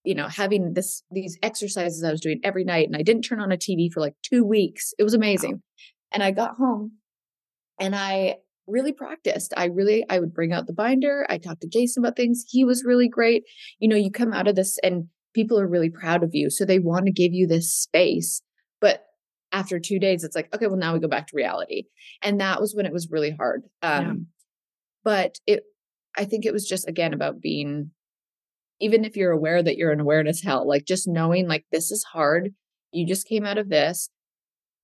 [0.05, 3.40] you know having this these exercises I was doing every night and I didn't turn
[3.40, 4.94] on a TV for like 2 weeks.
[4.99, 5.53] It was amazing.
[5.53, 5.61] Wow.
[6.12, 6.92] And I got home
[7.79, 9.53] and I really practiced.
[9.57, 11.27] I really I would bring out the binder.
[11.29, 12.44] I talked to Jason about things.
[12.49, 13.44] He was really great.
[13.79, 16.51] You know, you come out of this and people are really proud of you.
[16.51, 18.43] So they want to give you this space.
[18.81, 19.05] But
[19.53, 21.85] after two days, it's like, okay, well, now we go back to reality.
[22.23, 23.62] And that was when it was really hard.
[23.83, 24.12] Um, yeah.
[25.03, 25.62] But it,
[26.16, 27.90] I think it was just, again, about being,
[28.81, 32.05] even if you're aware that you're in awareness hell, like just knowing, like, this is
[32.12, 32.55] hard.
[32.93, 34.11] You just came out of this.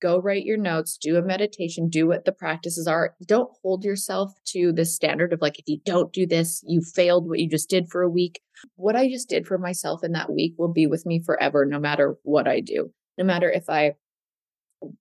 [0.01, 3.15] Go write your notes, do a meditation, do what the practices are.
[3.25, 7.27] Don't hold yourself to the standard of like, if you don't do this, you failed
[7.27, 8.41] what you just did for a week.
[8.75, 11.79] What I just did for myself in that week will be with me forever, no
[11.79, 12.91] matter what I do.
[13.17, 13.93] No matter if I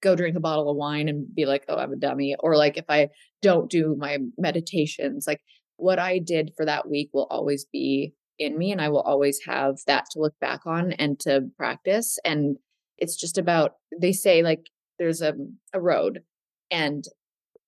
[0.00, 2.34] go drink a bottle of wine and be like, oh, I'm a dummy.
[2.40, 3.08] Or like if I
[3.42, 5.42] don't do my meditations, like
[5.76, 9.40] what I did for that week will always be in me and I will always
[9.46, 12.18] have that to look back on and to practice.
[12.24, 12.56] And
[12.98, 15.34] it's just about, they say like there's a,
[15.72, 16.22] a road
[16.70, 17.04] and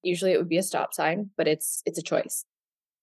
[0.03, 2.45] usually it would be a stop sign, but it's, it's a choice.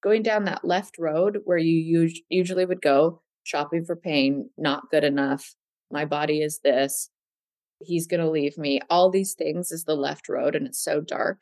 [0.03, 5.03] Going down that left road where you usually would go shopping for pain, not good
[5.03, 5.55] enough.
[5.91, 7.09] My body is this
[7.79, 8.79] he's going to leave me.
[8.89, 11.41] All these things is the left road and it's so dark.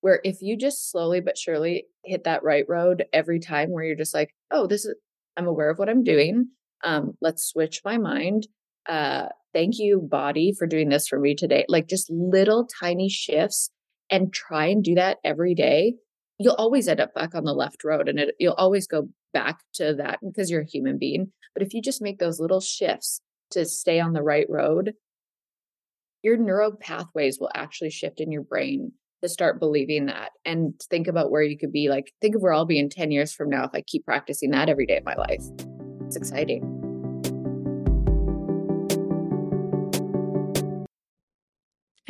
[0.00, 3.96] Where if you just slowly but surely hit that right road every time where you're
[3.96, 4.94] just like, oh, this is,
[5.36, 6.48] I'm aware of what I'm doing.
[6.82, 8.48] Um, let's switch my mind.
[8.88, 11.64] Uh, thank you, body, for doing this for me today.
[11.68, 13.70] Like just little tiny shifts
[14.10, 15.94] and try and do that every day.
[16.38, 19.60] You'll always end up back on the left road and it, you'll always go back
[19.74, 21.32] to that because you're a human being.
[21.54, 24.94] But if you just make those little shifts to stay on the right road,
[26.22, 31.06] your neural pathways will actually shift in your brain to start believing that and think
[31.06, 33.50] about where you could be like think of where I'll be in 10 years from
[33.50, 35.44] now if I keep practicing that every day of my life.
[36.06, 36.81] It's exciting.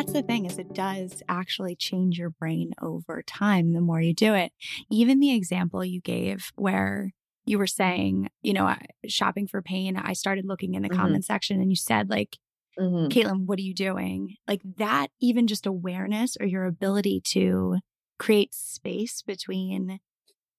[0.00, 4.14] That's the thing is it does actually change your brain over time the more you
[4.14, 4.50] do it.
[4.90, 7.12] Even the example you gave where
[7.44, 8.74] you were saying, you know,
[9.06, 10.98] shopping for pain, I started looking in the mm-hmm.
[10.98, 12.38] comment section and you said like
[12.78, 13.08] mm-hmm.
[13.08, 14.36] Kaitlyn, what are you doing?
[14.48, 17.76] Like that even just awareness or your ability to
[18.18, 20.00] create space between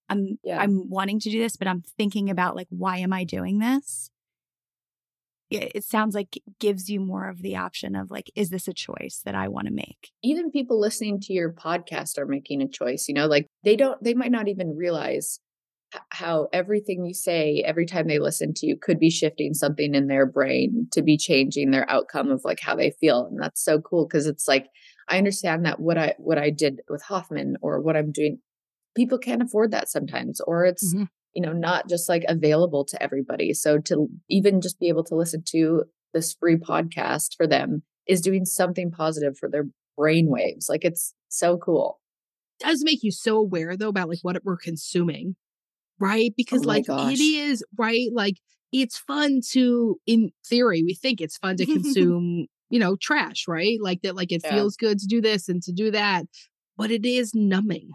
[0.07, 0.59] I'm yeah.
[0.61, 4.10] I'm wanting to do this, but I'm thinking about like why am I doing this?
[5.51, 9.21] It sounds like gives you more of the option of like, is this a choice
[9.25, 10.11] that I want to make?
[10.23, 14.01] Even people listening to your podcast are making a choice, you know, like they don't,
[14.03, 15.39] they might not even realize
[16.09, 20.07] how everything you say every time they listen to you could be shifting something in
[20.07, 23.79] their brain to be changing their outcome of like how they feel and that's so
[23.81, 24.67] cool because it's like
[25.09, 28.39] i understand that what i what i did with hoffman or what i'm doing
[28.95, 31.03] people can't afford that sometimes or it's mm-hmm.
[31.33, 35.15] You know not just like available to everybody so to even just be able to
[35.15, 39.65] listen to this free podcast for them is doing something positive for their
[39.97, 41.99] brain waves like it's so cool
[42.59, 45.35] it does make you so aware though about like what we're consuming
[46.01, 46.31] right?
[46.31, 47.13] Oh because oh like gosh.
[47.13, 48.09] it is, right?
[48.13, 48.35] Like
[48.73, 53.77] it's fun to, in theory, we think it's fun to consume, you know, trash, right?
[53.81, 54.51] Like that, like it yeah.
[54.51, 56.25] feels good to do this and to do that,
[56.75, 57.91] but it is numbing.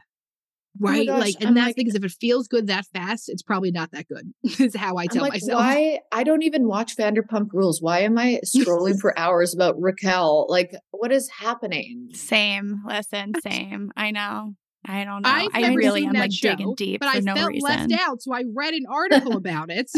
[0.83, 1.09] Oh right.
[1.09, 3.71] Oh like, and I'm that's like, because if it feels good that fast, it's probably
[3.71, 5.61] not that good, is how I tell like, myself.
[5.61, 6.01] Why?
[6.13, 7.81] I don't even watch Vanderpump Rules.
[7.81, 10.47] Why am I scrolling for hours about Raquel?
[10.49, 12.09] Like, what is happening?
[12.13, 12.83] Same.
[12.87, 13.93] Listen, same.
[13.97, 14.55] I know.
[14.89, 15.29] I don't know.
[15.29, 17.69] I've I really am like show, digging deep, but I no felt reason.
[17.69, 19.91] left out, so I read an article about it.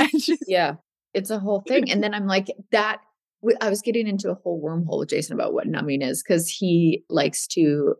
[0.47, 0.77] yeah,
[1.14, 1.91] it's a whole thing.
[1.91, 3.01] And then I'm like, that.
[3.61, 7.05] I was getting into a whole wormhole with Jason about what numbing is because he
[7.09, 7.95] likes to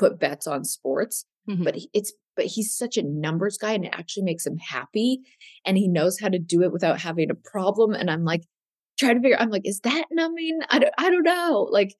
[0.00, 1.62] put bets on sports, mm-hmm.
[1.62, 5.20] but it's but he's such a numbers guy, and it actually makes him happy,
[5.66, 7.92] and he knows how to do it without having a problem.
[7.92, 8.44] And I'm like,
[8.98, 9.36] trying to figure.
[9.38, 10.60] I'm like, is that numbing?
[10.70, 10.94] I don't.
[10.96, 11.68] I don't know.
[11.70, 11.94] Like,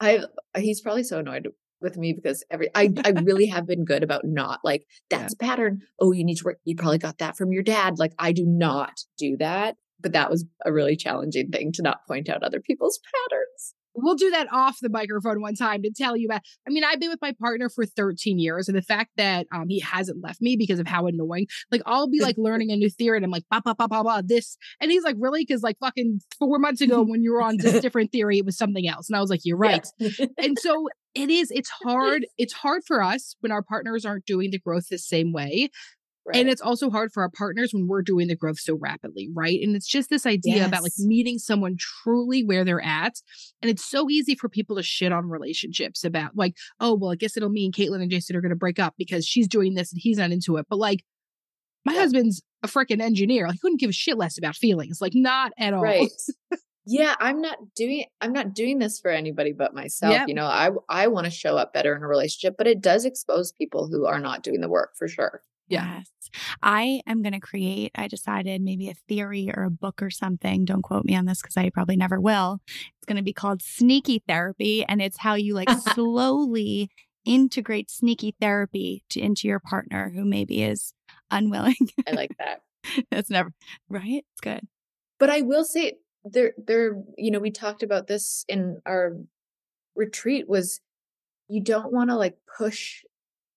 [0.00, 0.20] I
[0.56, 1.48] he's probably so annoyed
[1.82, 5.44] with me because every I, I really have been good about not like that's yeah.
[5.44, 5.80] a pattern.
[6.00, 6.58] Oh, you need to work.
[6.64, 7.98] You probably got that from your dad.
[7.98, 9.76] Like I do not do that.
[10.02, 14.14] But that was a really challenging thing to not point out other people's patterns we'll
[14.14, 16.42] do that off the microphone one time to tell you about.
[16.66, 19.68] I mean, I've been with my partner for 13 years, and the fact that um
[19.68, 21.46] he hasn't left me because of how annoying.
[21.70, 24.02] Like, I'll be like learning a new theory, and I'm like, ba ba ba ba
[24.02, 25.44] ba this, and he's like, really?
[25.46, 28.56] Because like fucking four months ago, when you were on this different theory, it was
[28.56, 29.86] something else, and I was like, you're right.
[29.98, 30.26] Yeah.
[30.38, 31.50] and so it is.
[31.50, 32.26] It's hard.
[32.38, 35.70] It's hard for us when our partners aren't doing the growth the same way
[36.26, 36.36] Right.
[36.36, 39.58] And it's also hard for our partners when we're doing the growth so rapidly, right?
[39.62, 40.68] And it's just this idea yes.
[40.68, 43.14] about like meeting someone truly where they're at.
[43.62, 47.16] And it's so easy for people to shit on relationships about like, oh, well, I
[47.16, 49.92] guess it'll mean Kaitlyn and Jason are going to break up because she's doing this
[49.92, 50.66] and he's not into it.
[50.68, 51.04] But like,
[51.86, 52.00] my yeah.
[52.00, 53.46] husband's a freaking engineer.
[53.46, 55.00] Like, he couldn't give a shit less about feelings.
[55.00, 55.82] Like, not at all.
[55.82, 56.10] Right.
[56.86, 60.28] yeah i'm not doing i'm not doing this for anybody but myself yep.
[60.28, 63.04] you know i i want to show up better in a relationship but it does
[63.04, 66.10] expose people who are not doing the work for sure Yes.
[66.62, 70.64] I am going to create, I decided maybe a theory or a book or something.
[70.64, 72.60] Don't quote me on this because I probably never will.
[72.66, 74.84] It's going to be called Sneaky Therapy.
[74.84, 76.90] And it's how you like slowly
[77.24, 80.94] integrate sneaky therapy to, into your partner who maybe is
[81.30, 81.76] unwilling.
[82.06, 82.62] I like that.
[83.10, 83.52] That's never
[83.88, 84.24] right.
[84.32, 84.66] It's good.
[85.18, 89.16] But I will say there, there, you know, we talked about this in our
[89.94, 90.80] retreat was
[91.48, 93.02] you don't want to like push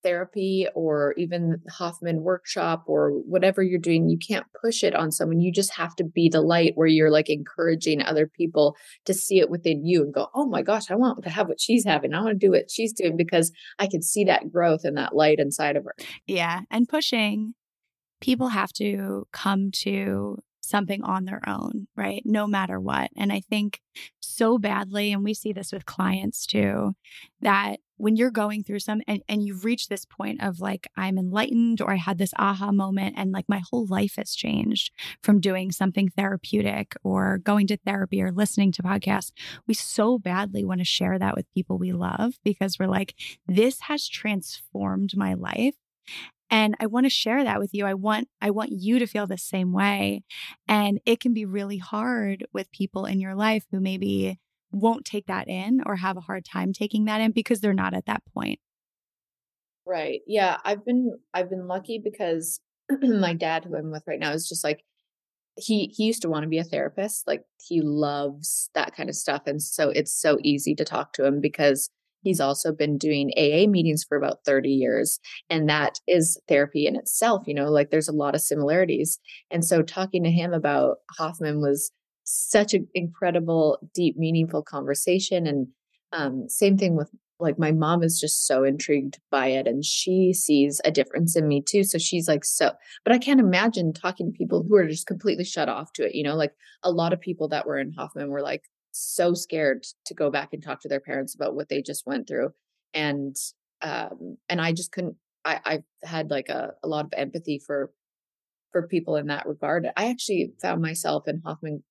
[0.04, 5.39] therapy or even Hoffman workshop or whatever you're doing, you can't push it on someone.
[5.39, 9.39] You just have to be the light where you're like encouraging other people to see
[9.39, 12.13] it within you and go, oh my gosh, I want to have what she's having.
[12.13, 15.16] I want to do what she's doing because I can see that growth and that
[15.16, 15.96] light inside of her.
[16.28, 16.62] Yeah.
[16.70, 17.54] And pushing,
[18.22, 22.22] people have to come to something on their own, right?
[22.26, 23.12] No matter what.
[23.18, 23.82] And I think
[24.22, 26.94] so badly, and we see this with clients too,
[27.42, 31.18] that when you're going through some and, and you've reached this point of like, I'm
[31.18, 35.39] enlightened or I had this aha moment and like my whole life has changed from
[35.39, 39.32] doing something therapeutic or going to therapy or listening to podcasts,
[39.68, 43.16] we so badly want to share that with people we love because we're like,
[43.48, 45.76] this has transformed my life.
[46.51, 47.86] And i want to share that with you.
[47.86, 50.24] I want i want you to feel the same way.
[50.68, 54.39] And it can be really hard with people in your life who maybe
[54.74, 57.93] won't take that in or have a hard time taking that in because they're not
[57.93, 58.59] at that point.
[59.86, 60.21] Right.
[60.28, 62.59] Yeah, I've been I've been lucky because
[63.01, 64.84] my dad who I'm with right now is just like
[65.57, 67.28] he he used to want to be a therapist.
[67.28, 71.26] Like he loves that kind of stuff and so it's so easy to talk to
[71.26, 71.89] him because
[72.24, 75.19] he's also been doing AA meetings for about 30 years
[75.49, 79.19] and that is therapy in itself, you know, like there's a lot of similarities.
[79.51, 81.91] And so talking to him about Hoffman was
[82.24, 85.45] such an incredible, deep, meaningful conversation.
[85.47, 85.67] And
[86.11, 87.09] um, same thing with
[87.39, 91.47] like my mom is just so intrigued by it and she sees a difference in
[91.47, 91.84] me too.
[91.84, 92.71] So she's like, so,
[93.03, 96.15] but I can't imagine talking to people who are just completely shut off to it.
[96.15, 96.53] You know, like
[96.84, 100.49] a lot of people that were in Hoffman were like so scared to go back
[100.53, 102.51] and talk to their parents about what they just went through.
[102.93, 103.36] And,
[103.82, 107.91] um, and I just couldn't, I, I've had like a, a lot of empathy for,
[108.71, 109.88] for people in that regard.
[109.97, 111.84] I actually found myself in Hoffman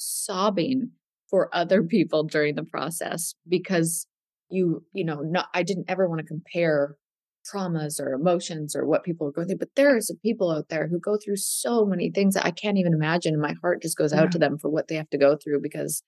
[0.00, 0.90] sobbing
[1.28, 4.06] for other people during the process because
[4.48, 6.96] you you know not i didn't ever want to compare
[7.50, 10.68] traumas or emotions or what people are going through but there are some people out
[10.68, 13.80] there who go through so many things that i can't even imagine and my heart
[13.80, 14.30] just goes out yeah.
[14.30, 16.02] to them for what they have to go through because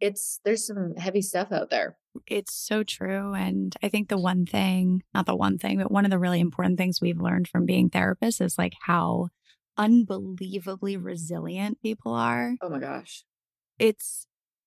[0.00, 1.96] it's there's some heavy stuff out there
[2.26, 6.04] it's so true and i think the one thing not the one thing but one
[6.04, 9.28] of the really important things we've learned from being therapists is like how
[9.78, 13.24] unbelievably resilient people are oh my gosh
[13.78, 14.26] it's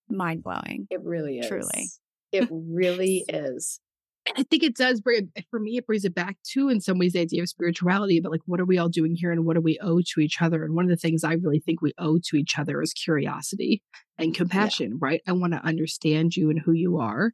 [0.09, 0.87] mind blowing.
[0.89, 1.47] It really is.
[1.47, 1.89] Truly.
[2.31, 3.79] It really is.
[4.27, 6.99] And I think it does bring for me, it brings it back to in some
[6.99, 9.55] ways the idea of spirituality, but like what are we all doing here and what
[9.55, 10.63] do we owe to each other?
[10.63, 13.81] And one of the things I really think we owe to each other is curiosity
[14.17, 14.97] and compassion, yeah.
[14.99, 15.21] right?
[15.27, 17.31] I want to understand you and who you are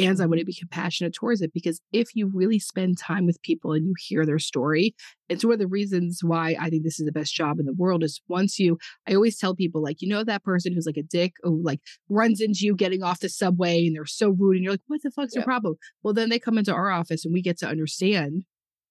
[0.00, 3.42] and I want to be compassionate towards it because if you really spend time with
[3.42, 4.94] people and you hear their story,
[5.28, 7.74] it's one of the reasons why I think this is the best job in the
[7.74, 10.96] world is once you, I always tell people, like, you know, that person who's like
[10.96, 14.56] a dick who like runs into you getting off the subway and they're so rude
[14.56, 15.40] and you're like, what the fuck's yeah.
[15.40, 15.76] your problem?
[16.02, 18.44] Well, then they come into our office and we get to understand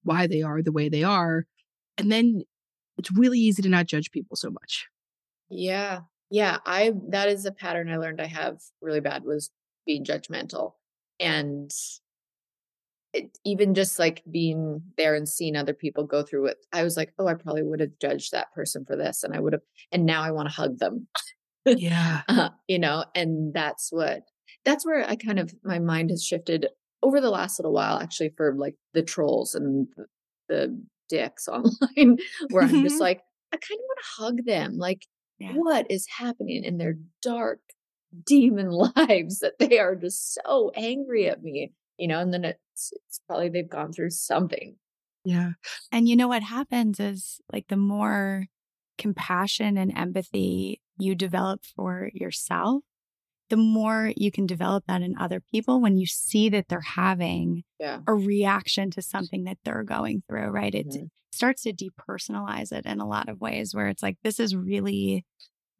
[0.03, 1.45] why they are the way they are.
[1.97, 2.43] And then
[2.97, 4.87] it's really easy to not judge people so much.
[5.49, 6.01] Yeah.
[6.29, 6.57] Yeah.
[6.65, 9.49] I, that is a pattern I learned I have really bad was
[9.85, 10.73] being judgmental
[11.19, 11.71] and
[13.13, 16.95] it, even just like being there and seeing other people go through it i was
[16.95, 19.61] like oh i probably would have judged that person for this and i would have
[19.91, 21.07] and now i want to hug them.
[21.65, 22.21] Yeah.
[22.29, 24.23] Uh, you know and that's what
[24.65, 26.67] that's where i kind of my mind has shifted
[27.03, 29.87] over the last little while actually for like the trolls and
[30.47, 32.17] the, dicks online
[32.51, 35.07] where i'm just like i kind of want to hug them like
[35.39, 35.53] yeah.
[35.53, 37.59] what is happening in their dark
[38.25, 42.93] demon lives that they are just so angry at me, you know, and then it's,
[42.93, 44.75] it's probably they've gone through something.
[45.25, 45.51] Yeah.
[45.91, 48.45] And you know what happens is like the more
[48.97, 52.83] compassion and empathy you develop for yourself,
[53.49, 57.63] the more you can develop that in other people when you see that they're having
[57.79, 57.99] yeah.
[58.07, 60.75] a reaction to something that they're going through, right?
[60.75, 61.05] It mm-hmm.
[61.31, 65.25] starts to depersonalize it in a lot of ways where it's like, this is really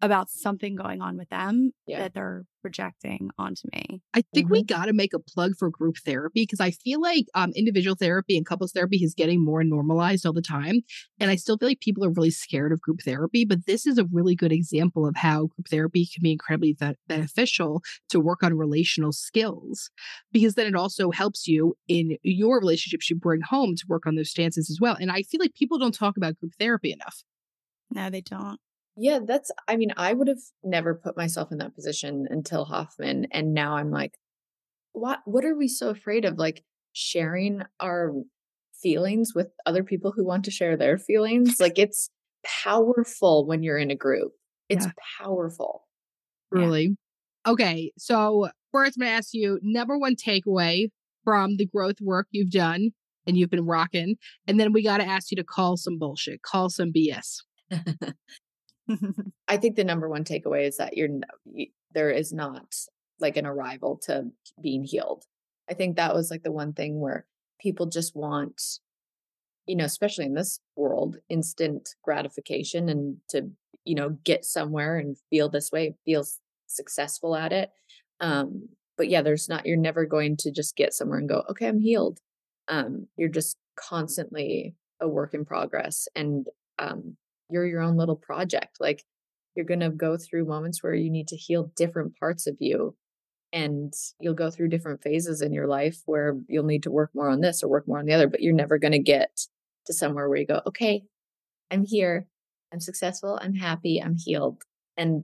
[0.01, 1.99] about something going on with them yeah.
[1.99, 4.01] that they're projecting onto me.
[4.13, 4.53] I think mm-hmm.
[4.53, 7.95] we got to make a plug for group therapy because I feel like um, individual
[7.95, 10.81] therapy and couples therapy is getting more normalized all the time.
[11.19, 13.97] And I still feel like people are really scared of group therapy, but this is
[13.97, 18.43] a really good example of how group therapy can be incredibly th- beneficial to work
[18.43, 19.89] on relational skills
[20.31, 24.15] because then it also helps you in your relationships you bring home to work on
[24.15, 24.95] those stances as well.
[24.99, 27.23] And I feel like people don't talk about group therapy enough.
[27.91, 28.59] No, they don't.
[29.01, 33.27] Yeah, that's, I mean, I would have never put myself in that position until Hoffman.
[33.31, 34.17] And now I'm like,
[34.91, 36.37] what, what are we so afraid of?
[36.37, 38.11] Like sharing our
[38.81, 41.61] feelings with other people who want to share their feelings.
[41.61, 42.09] Like it's
[42.43, 44.33] powerful when you're in a group.
[44.67, 44.91] It's yeah.
[45.17, 45.87] powerful.
[46.51, 46.97] Really?
[47.45, 47.51] Yeah.
[47.53, 47.93] Okay.
[47.97, 50.89] So first I'm going to ask you number one takeaway
[51.23, 52.91] from the growth work you've done
[53.25, 54.17] and you've been rocking.
[54.45, 57.43] And then we got to ask you to call some bullshit, call some BS.
[59.47, 61.09] I think the number one takeaway is that you're
[61.93, 62.73] there is not
[63.19, 64.27] like an arrival to
[64.61, 65.23] being healed.
[65.69, 67.25] I think that was like the one thing where
[67.59, 68.61] people just want,
[69.65, 73.49] you know, especially in this world, instant gratification and to,
[73.85, 76.25] you know, get somewhere and feel this way, feel
[76.67, 77.69] successful at it.
[78.19, 81.67] Um, but yeah, there's not, you're never going to just get somewhere and go, okay,
[81.67, 82.19] I'm healed.
[82.67, 86.07] Um, you're just constantly a work in progress.
[86.15, 87.15] And um,
[87.49, 88.77] you're your own little project.
[88.79, 89.03] Like
[89.55, 92.95] you're going to go through moments where you need to heal different parts of you.
[93.51, 97.29] And you'll go through different phases in your life where you'll need to work more
[97.29, 99.47] on this or work more on the other, but you're never going to get
[99.87, 101.03] to somewhere where you go, okay,
[101.71, 102.27] I'm here.
[102.71, 103.39] I'm successful.
[103.41, 103.99] I'm happy.
[103.99, 104.61] I'm healed.
[104.97, 105.23] And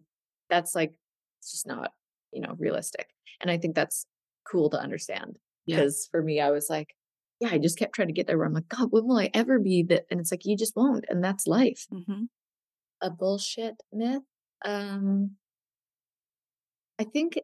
[0.50, 0.94] that's like,
[1.40, 1.92] it's just not,
[2.32, 3.10] you know, realistic.
[3.40, 4.08] And I think that's
[4.50, 5.38] cool to understand.
[5.68, 6.12] Because yeah.
[6.12, 6.96] for me, I was like,
[7.40, 9.30] yeah, I just kept trying to get there where I'm like, God, when will I
[9.34, 10.06] ever be that?
[10.10, 11.06] And it's like, you just won't.
[11.10, 11.86] And that's life.
[11.94, 12.24] Mm-hmm.
[13.02, 14.24] A bullshit myth.
[14.64, 15.32] Um,
[17.00, 17.38] I think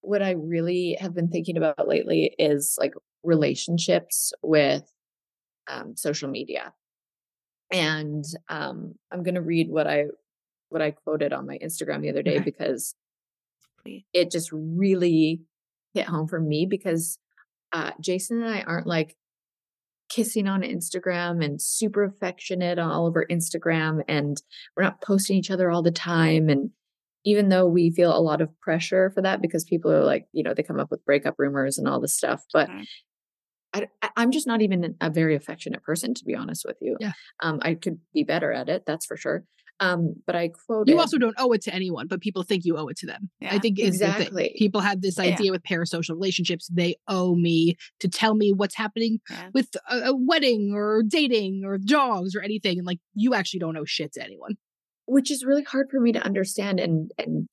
[0.00, 2.94] what I really have been thinking about lately is like
[3.24, 4.84] relationships with
[5.68, 6.72] um, social media.
[7.72, 10.06] And um, I'm going to read what I
[10.70, 12.44] what I quoted on my Instagram the other day okay.
[12.44, 12.94] because
[13.82, 14.04] Please.
[14.12, 15.40] it just really
[15.94, 17.18] hit home for me because
[17.72, 19.16] uh, Jason and I aren't like
[20.08, 24.40] kissing on Instagram and super affectionate on all over Instagram and
[24.76, 26.70] we're not posting each other all the time and
[27.24, 30.42] even though we feel a lot of pressure for that because people are like you
[30.42, 32.82] know they come up with breakup rumors and all this stuff but mm-hmm.
[33.74, 36.96] I, am just not even a very affectionate person, to be honest with you.
[37.00, 37.12] Yeah.
[37.40, 39.44] Um, I could be better at it, that's for sure.
[39.80, 40.90] Um, but I quoted.
[40.90, 43.30] You also don't owe it to anyone, but people think you owe it to them.
[43.40, 44.54] Yeah, I think exactly.
[44.58, 45.50] People have this idea yeah.
[45.52, 46.68] with parasocial relationships.
[46.72, 49.50] They owe me to tell me what's happening yeah.
[49.54, 52.78] with a, a, wedding or dating or dogs or anything.
[52.78, 54.56] And like, you actually don't owe shit to anyone.
[55.06, 57.48] Which is really hard for me to understand and and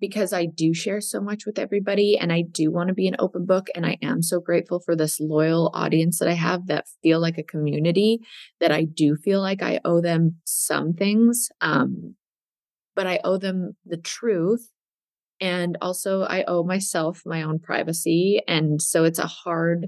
[0.00, 3.16] because I do share so much with everybody and I do want to be an
[3.18, 3.68] open book.
[3.74, 7.38] And I am so grateful for this loyal audience that I have that feel like
[7.38, 8.20] a community
[8.60, 11.48] that I do feel like I owe them some things.
[11.60, 12.14] Um,
[12.96, 14.70] but I owe them the truth.
[15.42, 18.42] And also, I owe myself my own privacy.
[18.46, 19.86] And so it's a hard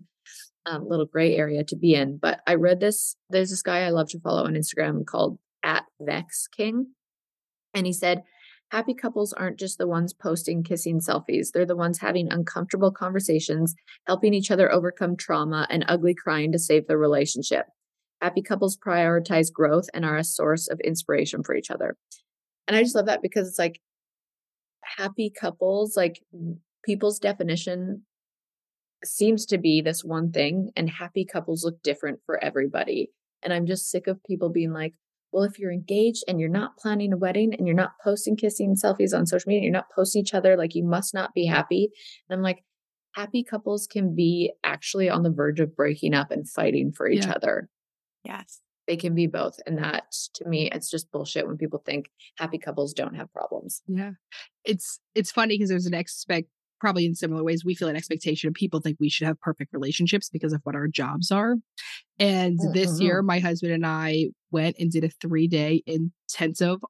[0.64, 2.16] um, little gray area to be in.
[2.16, 3.16] But I read this.
[3.28, 6.92] There's this guy I love to follow on Instagram called at Vex King.
[7.74, 8.22] And he said,
[8.72, 11.48] Happy couples aren't just the ones posting kissing selfies.
[11.52, 13.74] They're the ones having uncomfortable conversations,
[14.06, 17.66] helping each other overcome trauma, and ugly crying to save their relationship.
[18.22, 21.98] Happy couples prioritize growth and are a source of inspiration for each other.
[22.66, 23.78] And I just love that because it's like
[24.96, 26.22] happy couples, like
[26.82, 28.04] people's definition
[29.04, 33.10] seems to be this one thing, and happy couples look different for everybody.
[33.42, 34.94] And I'm just sick of people being like,
[35.32, 38.76] well, if you're engaged and you're not planning a wedding and you're not posting kissing
[38.76, 41.90] selfies on social media, you're not posting each other, like you must not be happy.
[42.28, 42.64] And I'm like,
[43.14, 47.26] happy couples can be actually on the verge of breaking up and fighting for each
[47.26, 47.32] yeah.
[47.32, 47.68] other.
[48.24, 48.60] Yes.
[48.86, 49.58] They can be both.
[49.66, 50.04] And that
[50.34, 53.82] to me, it's just bullshit when people think happy couples don't have problems.
[53.86, 54.12] Yeah.
[54.64, 56.48] It's it's funny because there's an expect
[56.82, 59.72] probably in similar ways, we feel an expectation of people think we should have perfect
[59.72, 61.54] relationships because of what our jobs are.
[62.18, 62.72] And mm-hmm.
[62.72, 66.80] this year, my husband and I went and did a three day intensive,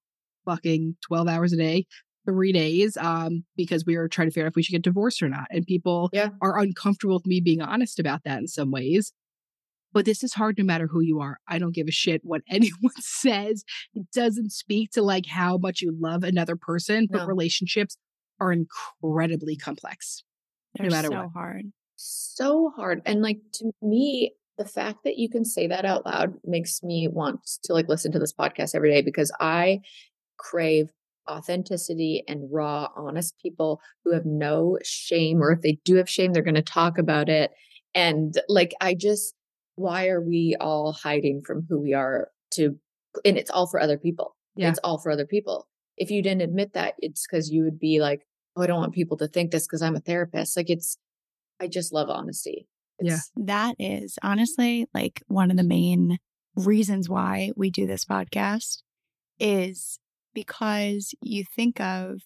[0.46, 1.84] fucking 12 hours a day,
[2.24, 5.22] three days, um, because we were trying to figure out if we should get divorced
[5.22, 5.44] or not.
[5.50, 6.30] And people yeah.
[6.40, 9.12] are uncomfortable with me being honest about that in some ways.
[9.92, 11.36] But this is hard no matter who you are.
[11.46, 13.62] I don't give a shit what anyone says.
[13.94, 17.98] It doesn't speak to like how much you love another person, but relationships
[18.42, 20.24] are incredibly complex.
[20.74, 21.32] They're no matter so what.
[21.32, 21.72] hard.
[21.96, 23.02] So hard.
[23.06, 27.08] And like to me, the fact that you can say that out loud makes me
[27.08, 29.80] want to like listen to this podcast every day because I
[30.38, 30.90] crave
[31.30, 36.32] authenticity and raw, honest people who have no shame, or if they do have shame,
[36.32, 37.52] they're going to talk about it.
[37.94, 39.34] And like, I just,
[39.76, 42.76] why are we all hiding from who we are to,
[43.24, 44.36] and it's all for other people.
[44.56, 44.68] Yeah.
[44.68, 45.68] It's all for other people.
[45.96, 48.22] If you didn't admit that, it's because you would be like,
[48.56, 50.56] oh, I don't want people to think this because I'm a therapist.
[50.56, 50.96] Like it's,
[51.60, 52.66] I just love honesty.
[52.98, 53.44] It's, yeah.
[53.44, 56.18] That is honestly like one of the main
[56.56, 58.82] reasons why we do this podcast
[59.38, 59.98] is
[60.34, 62.20] because you think of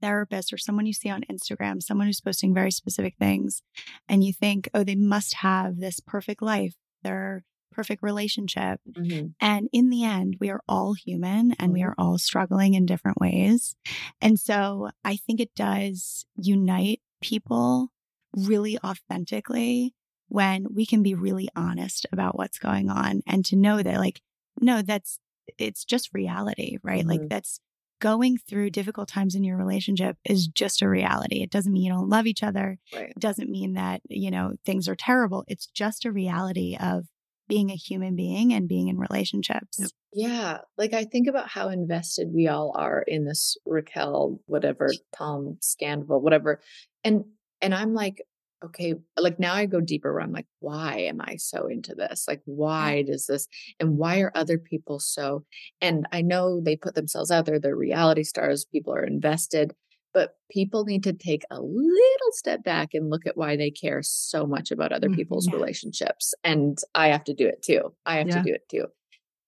[0.00, 3.62] therapist or someone you see on Instagram, someone who's posting very specific things,
[4.08, 6.74] and you think, oh, they must have this perfect life.
[7.02, 8.80] They're perfect relationship.
[8.90, 9.28] Mm-hmm.
[9.40, 11.72] And in the end, we are all human and mm-hmm.
[11.72, 13.74] we are all struggling in different ways.
[14.20, 17.88] And so I think it does unite people
[18.34, 19.94] really authentically
[20.28, 24.22] when we can be really honest about what's going on and to know that, like,
[24.60, 25.18] no, that's
[25.58, 27.00] it's just reality, right?
[27.00, 27.08] Mm-hmm.
[27.08, 27.60] Like, that's
[28.00, 31.40] going through difficult times in your relationship is just a reality.
[31.40, 32.78] It doesn't mean you don't love each other.
[32.92, 33.10] Right.
[33.10, 35.44] It doesn't mean that, you know, things are terrible.
[35.46, 37.06] It's just a reality of
[37.52, 39.92] being a human being and being in relationships.
[40.10, 40.60] Yeah.
[40.78, 46.22] Like I think about how invested we all are in this Raquel, whatever, Tom Scandal,
[46.22, 46.62] whatever.
[47.04, 47.24] And
[47.60, 48.22] and I'm like,
[48.64, 52.24] okay, like now I go deeper where I'm like, why am I so into this?
[52.26, 53.48] Like, why does this
[53.78, 55.44] and why are other people so?
[55.82, 59.74] And I know they put themselves out there, they're reality stars, people are invested
[60.14, 64.02] but people need to take a little step back and look at why they care
[64.02, 65.16] so much about other mm-hmm.
[65.16, 65.54] people's yeah.
[65.54, 68.36] relationships and i have to do it too i have yeah.
[68.36, 68.86] to do it too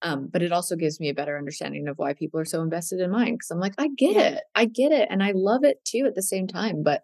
[0.02, 3.00] um, but it also gives me a better understanding of why people are so invested
[3.00, 4.28] in mine because i'm like i get yeah.
[4.28, 7.02] it i get it and i love it too at the same time but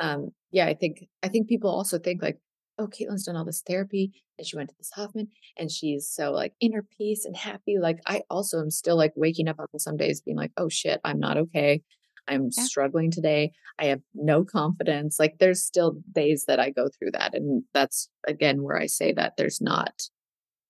[0.00, 2.38] um, yeah i think i think people also think like
[2.78, 6.30] oh kaitlyn's done all this therapy and she went to this hoffman and she's so
[6.30, 9.96] like inner peace and happy like i also am still like waking up on some
[9.96, 11.82] days being like oh shit i'm not okay
[12.28, 12.64] I'm yeah.
[12.64, 13.52] struggling today.
[13.78, 15.18] I have no confidence.
[15.18, 17.34] Like there's still days that I go through that.
[17.34, 20.02] And that's again where I say that there's not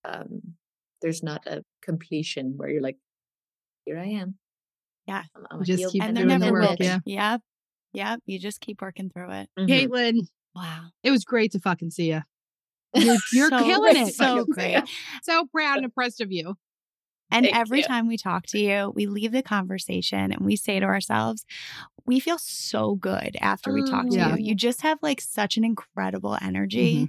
[0.05, 0.55] um
[1.01, 2.97] there's not a completion where you're like,
[3.85, 4.35] here I am.
[5.07, 5.23] Yeah.
[5.35, 6.77] I'm, I'm just keep and doing the work.
[6.79, 6.99] Yeah.
[7.05, 7.41] Yep.
[7.93, 8.19] Yep.
[8.25, 9.49] You just keep working through it.
[9.57, 9.65] Mm-hmm.
[9.65, 10.27] Kaitlyn.
[10.55, 10.87] Wow.
[11.03, 12.21] It was great to fucking see you.
[12.93, 14.13] You're, you're so, killing it.
[14.13, 14.83] So great.
[15.23, 16.55] so proud and impressed of you.
[17.31, 17.85] And Thank every you.
[17.85, 21.45] time we talk to you, we leave the conversation and we say to ourselves,
[22.05, 24.35] we feel so good after we talk to yeah.
[24.35, 24.45] you.
[24.47, 26.95] You just have like such an incredible energy.
[26.95, 27.05] Mm-hmm.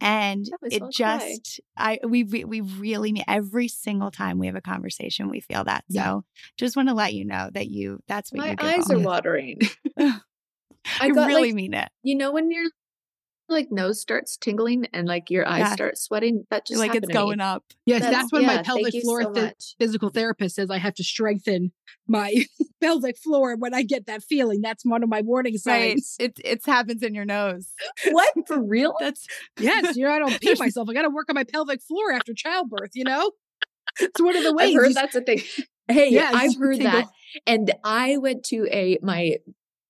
[0.00, 5.28] And it just I we we really mean every single time we have a conversation,
[5.28, 5.84] we feel that.
[5.88, 6.04] Yeah.
[6.04, 6.24] So
[6.56, 9.60] just want to let you know that you that's what my you eyes are watering.
[11.00, 11.90] I, got, really like, mean it.
[12.02, 12.70] You know when you're
[13.48, 15.72] like nose starts tingling and like your eyes yeah.
[15.72, 16.44] start sweating.
[16.50, 17.64] That just like it's going up.
[17.86, 20.94] Yes, that's, that's when yeah, my pelvic floor so th- physical therapist says I have
[20.94, 21.72] to strengthen
[22.06, 22.44] my
[22.80, 24.60] pelvic floor when I get that feeling.
[24.60, 26.16] That's one of my warning signs.
[26.20, 26.30] Right.
[26.36, 27.72] It it happens in your nose.
[28.10, 28.94] what for real?
[29.00, 29.26] That's
[29.58, 29.96] yes.
[29.96, 30.88] You know I don't pee myself.
[30.88, 32.90] I got to work on my pelvic floor after childbirth.
[32.94, 33.30] You know,
[33.98, 34.76] it's one of the ways.
[34.76, 35.42] I've heard that's a thing.
[35.90, 36.92] Hey, yes, I've heard tingle.
[36.92, 37.08] that,
[37.46, 39.38] and I went to a my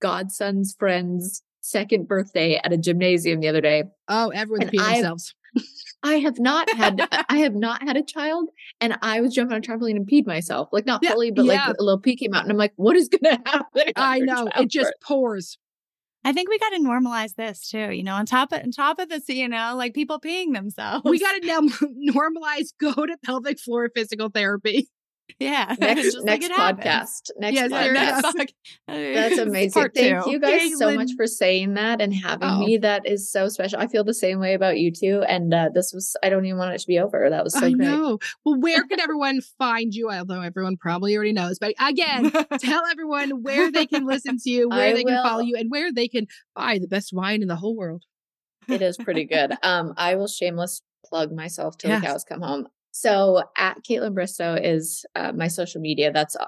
[0.00, 3.85] godson's friend's second birthday at a gymnasium the other day.
[4.09, 5.35] Oh, everyone peed themselves.
[6.03, 8.49] I have not had I have not had a child,
[8.81, 11.45] and I was jumping on a trampoline and peed myself, like not yeah, fully, but
[11.45, 11.66] yeah.
[11.66, 13.93] like a little pee came out, and I'm like, what is going to happen?
[13.97, 15.59] I know it just pours.
[16.25, 17.91] I think we got to normalize this too.
[17.93, 21.05] You know, on top of on top of this, you know, like people peeing themselves.
[21.05, 24.89] We got to now normalize go to pelvic floor physical therapy.
[25.39, 25.74] Yeah.
[25.81, 27.31] Next next podcast.
[27.39, 28.49] Next yes, podcast.
[28.89, 29.91] That's amazing.
[29.95, 30.31] Thank two.
[30.31, 30.76] you guys Kaitlyn.
[30.76, 32.59] so much for saying that and having oh.
[32.59, 32.79] me.
[32.79, 33.79] That is so special.
[33.79, 35.22] I feel the same way about you too.
[35.29, 37.29] And uh, this was I don't even want it to be over.
[37.31, 37.79] That was so I great.
[37.79, 38.18] know.
[38.45, 40.11] Well, where can everyone find you?
[40.11, 44.68] Although everyone probably already knows, but again, tell everyone where they can listen to you,
[44.68, 45.14] where I they will.
[45.14, 48.05] can follow you, and where they can buy the best wine in the whole world.
[48.68, 49.53] It is pretty good.
[49.62, 52.01] Um, I will shameless plug myself till yes.
[52.01, 52.68] the cows come home.
[53.01, 56.11] So at Kaitlyn Bristowe is uh, my social media.
[56.12, 56.46] That's, uh,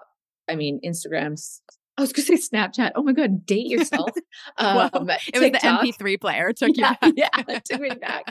[0.49, 1.63] I mean, Instagram's
[2.01, 2.93] I was going to say Snapchat.
[2.95, 4.11] Oh my God, date yourself.
[4.57, 4.91] Um, well,
[5.33, 6.49] it was the MP3 player.
[6.49, 7.35] It took yeah, you back.
[7.47, 8.25] yeah, took me back.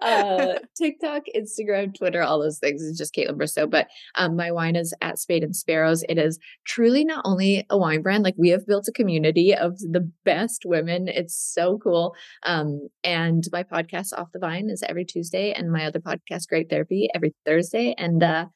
[0.00, 2.80] Uh, TikTok, Instagram, Twitter, all those things.
[2.80, 3.68] It's just Kaitlyn Bristowe.
[3.68, 6.04] But um, my wine is at Spade and Sparrows.
[6.08, 9.76] It is truly not only a wine brand, like we have built a community of
[9.80, 11.08] the best women.
[11.08, 12.14] It's so cool.
[12.44, 15.52] Um, and my podcast, Off the Vine, is every Tuesday.
[15.52, 17.96] And my other podcast, Great Therapy, every Thursday.
[17.98, 18.46] And uh,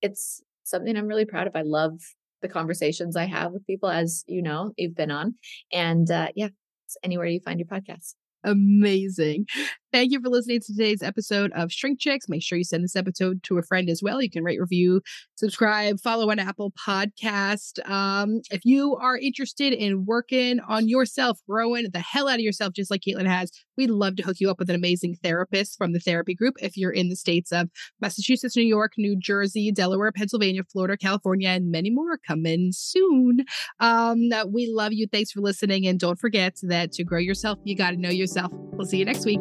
[0.00, 1.56] it's something I'm really proud of.
[1.56, 1.98] I love
[2.42, 5.36] the conversations I have with people, as you know, you've been on.
[5.72, 6.48] And uh, yeah,
[6.86, 8.14] it's anywhere you find your podcast.
[8.44, 9.46] Amazing.
[9.92, 12.26] Thank you for listening to today's episode of Shrink Chicks.
[12.26, 14.22] Make sure you send this episode to a friend as well.
[14.22, 15.02] You can rate, review,
[15.34, 17.78] subscribe, follow on Apple Podcast.
[17.86, 22.72] Um, if you are interested in working on yourself, growing the hell out of yourself,
[22.72, 25.92] just like Kaitlyn has, we'd love to hook you up with an amazing therapist from
[25.92, 26.54] the therapy group.
[26.62, 27.68] If you're in the states of
[28.00, 33.44] Massachusetts, New York, New Jersey, Delaware, Pennsylvania, Florida, California, and many more coming soon.
[33.78, 35.06] Um, we love you.
[35.06, 35.86] Thanks for listening.
[35.86, 38.52] And don't forget that to grow yourself, you got to know yourself.
[38.72, 39.40] We'll see you next week.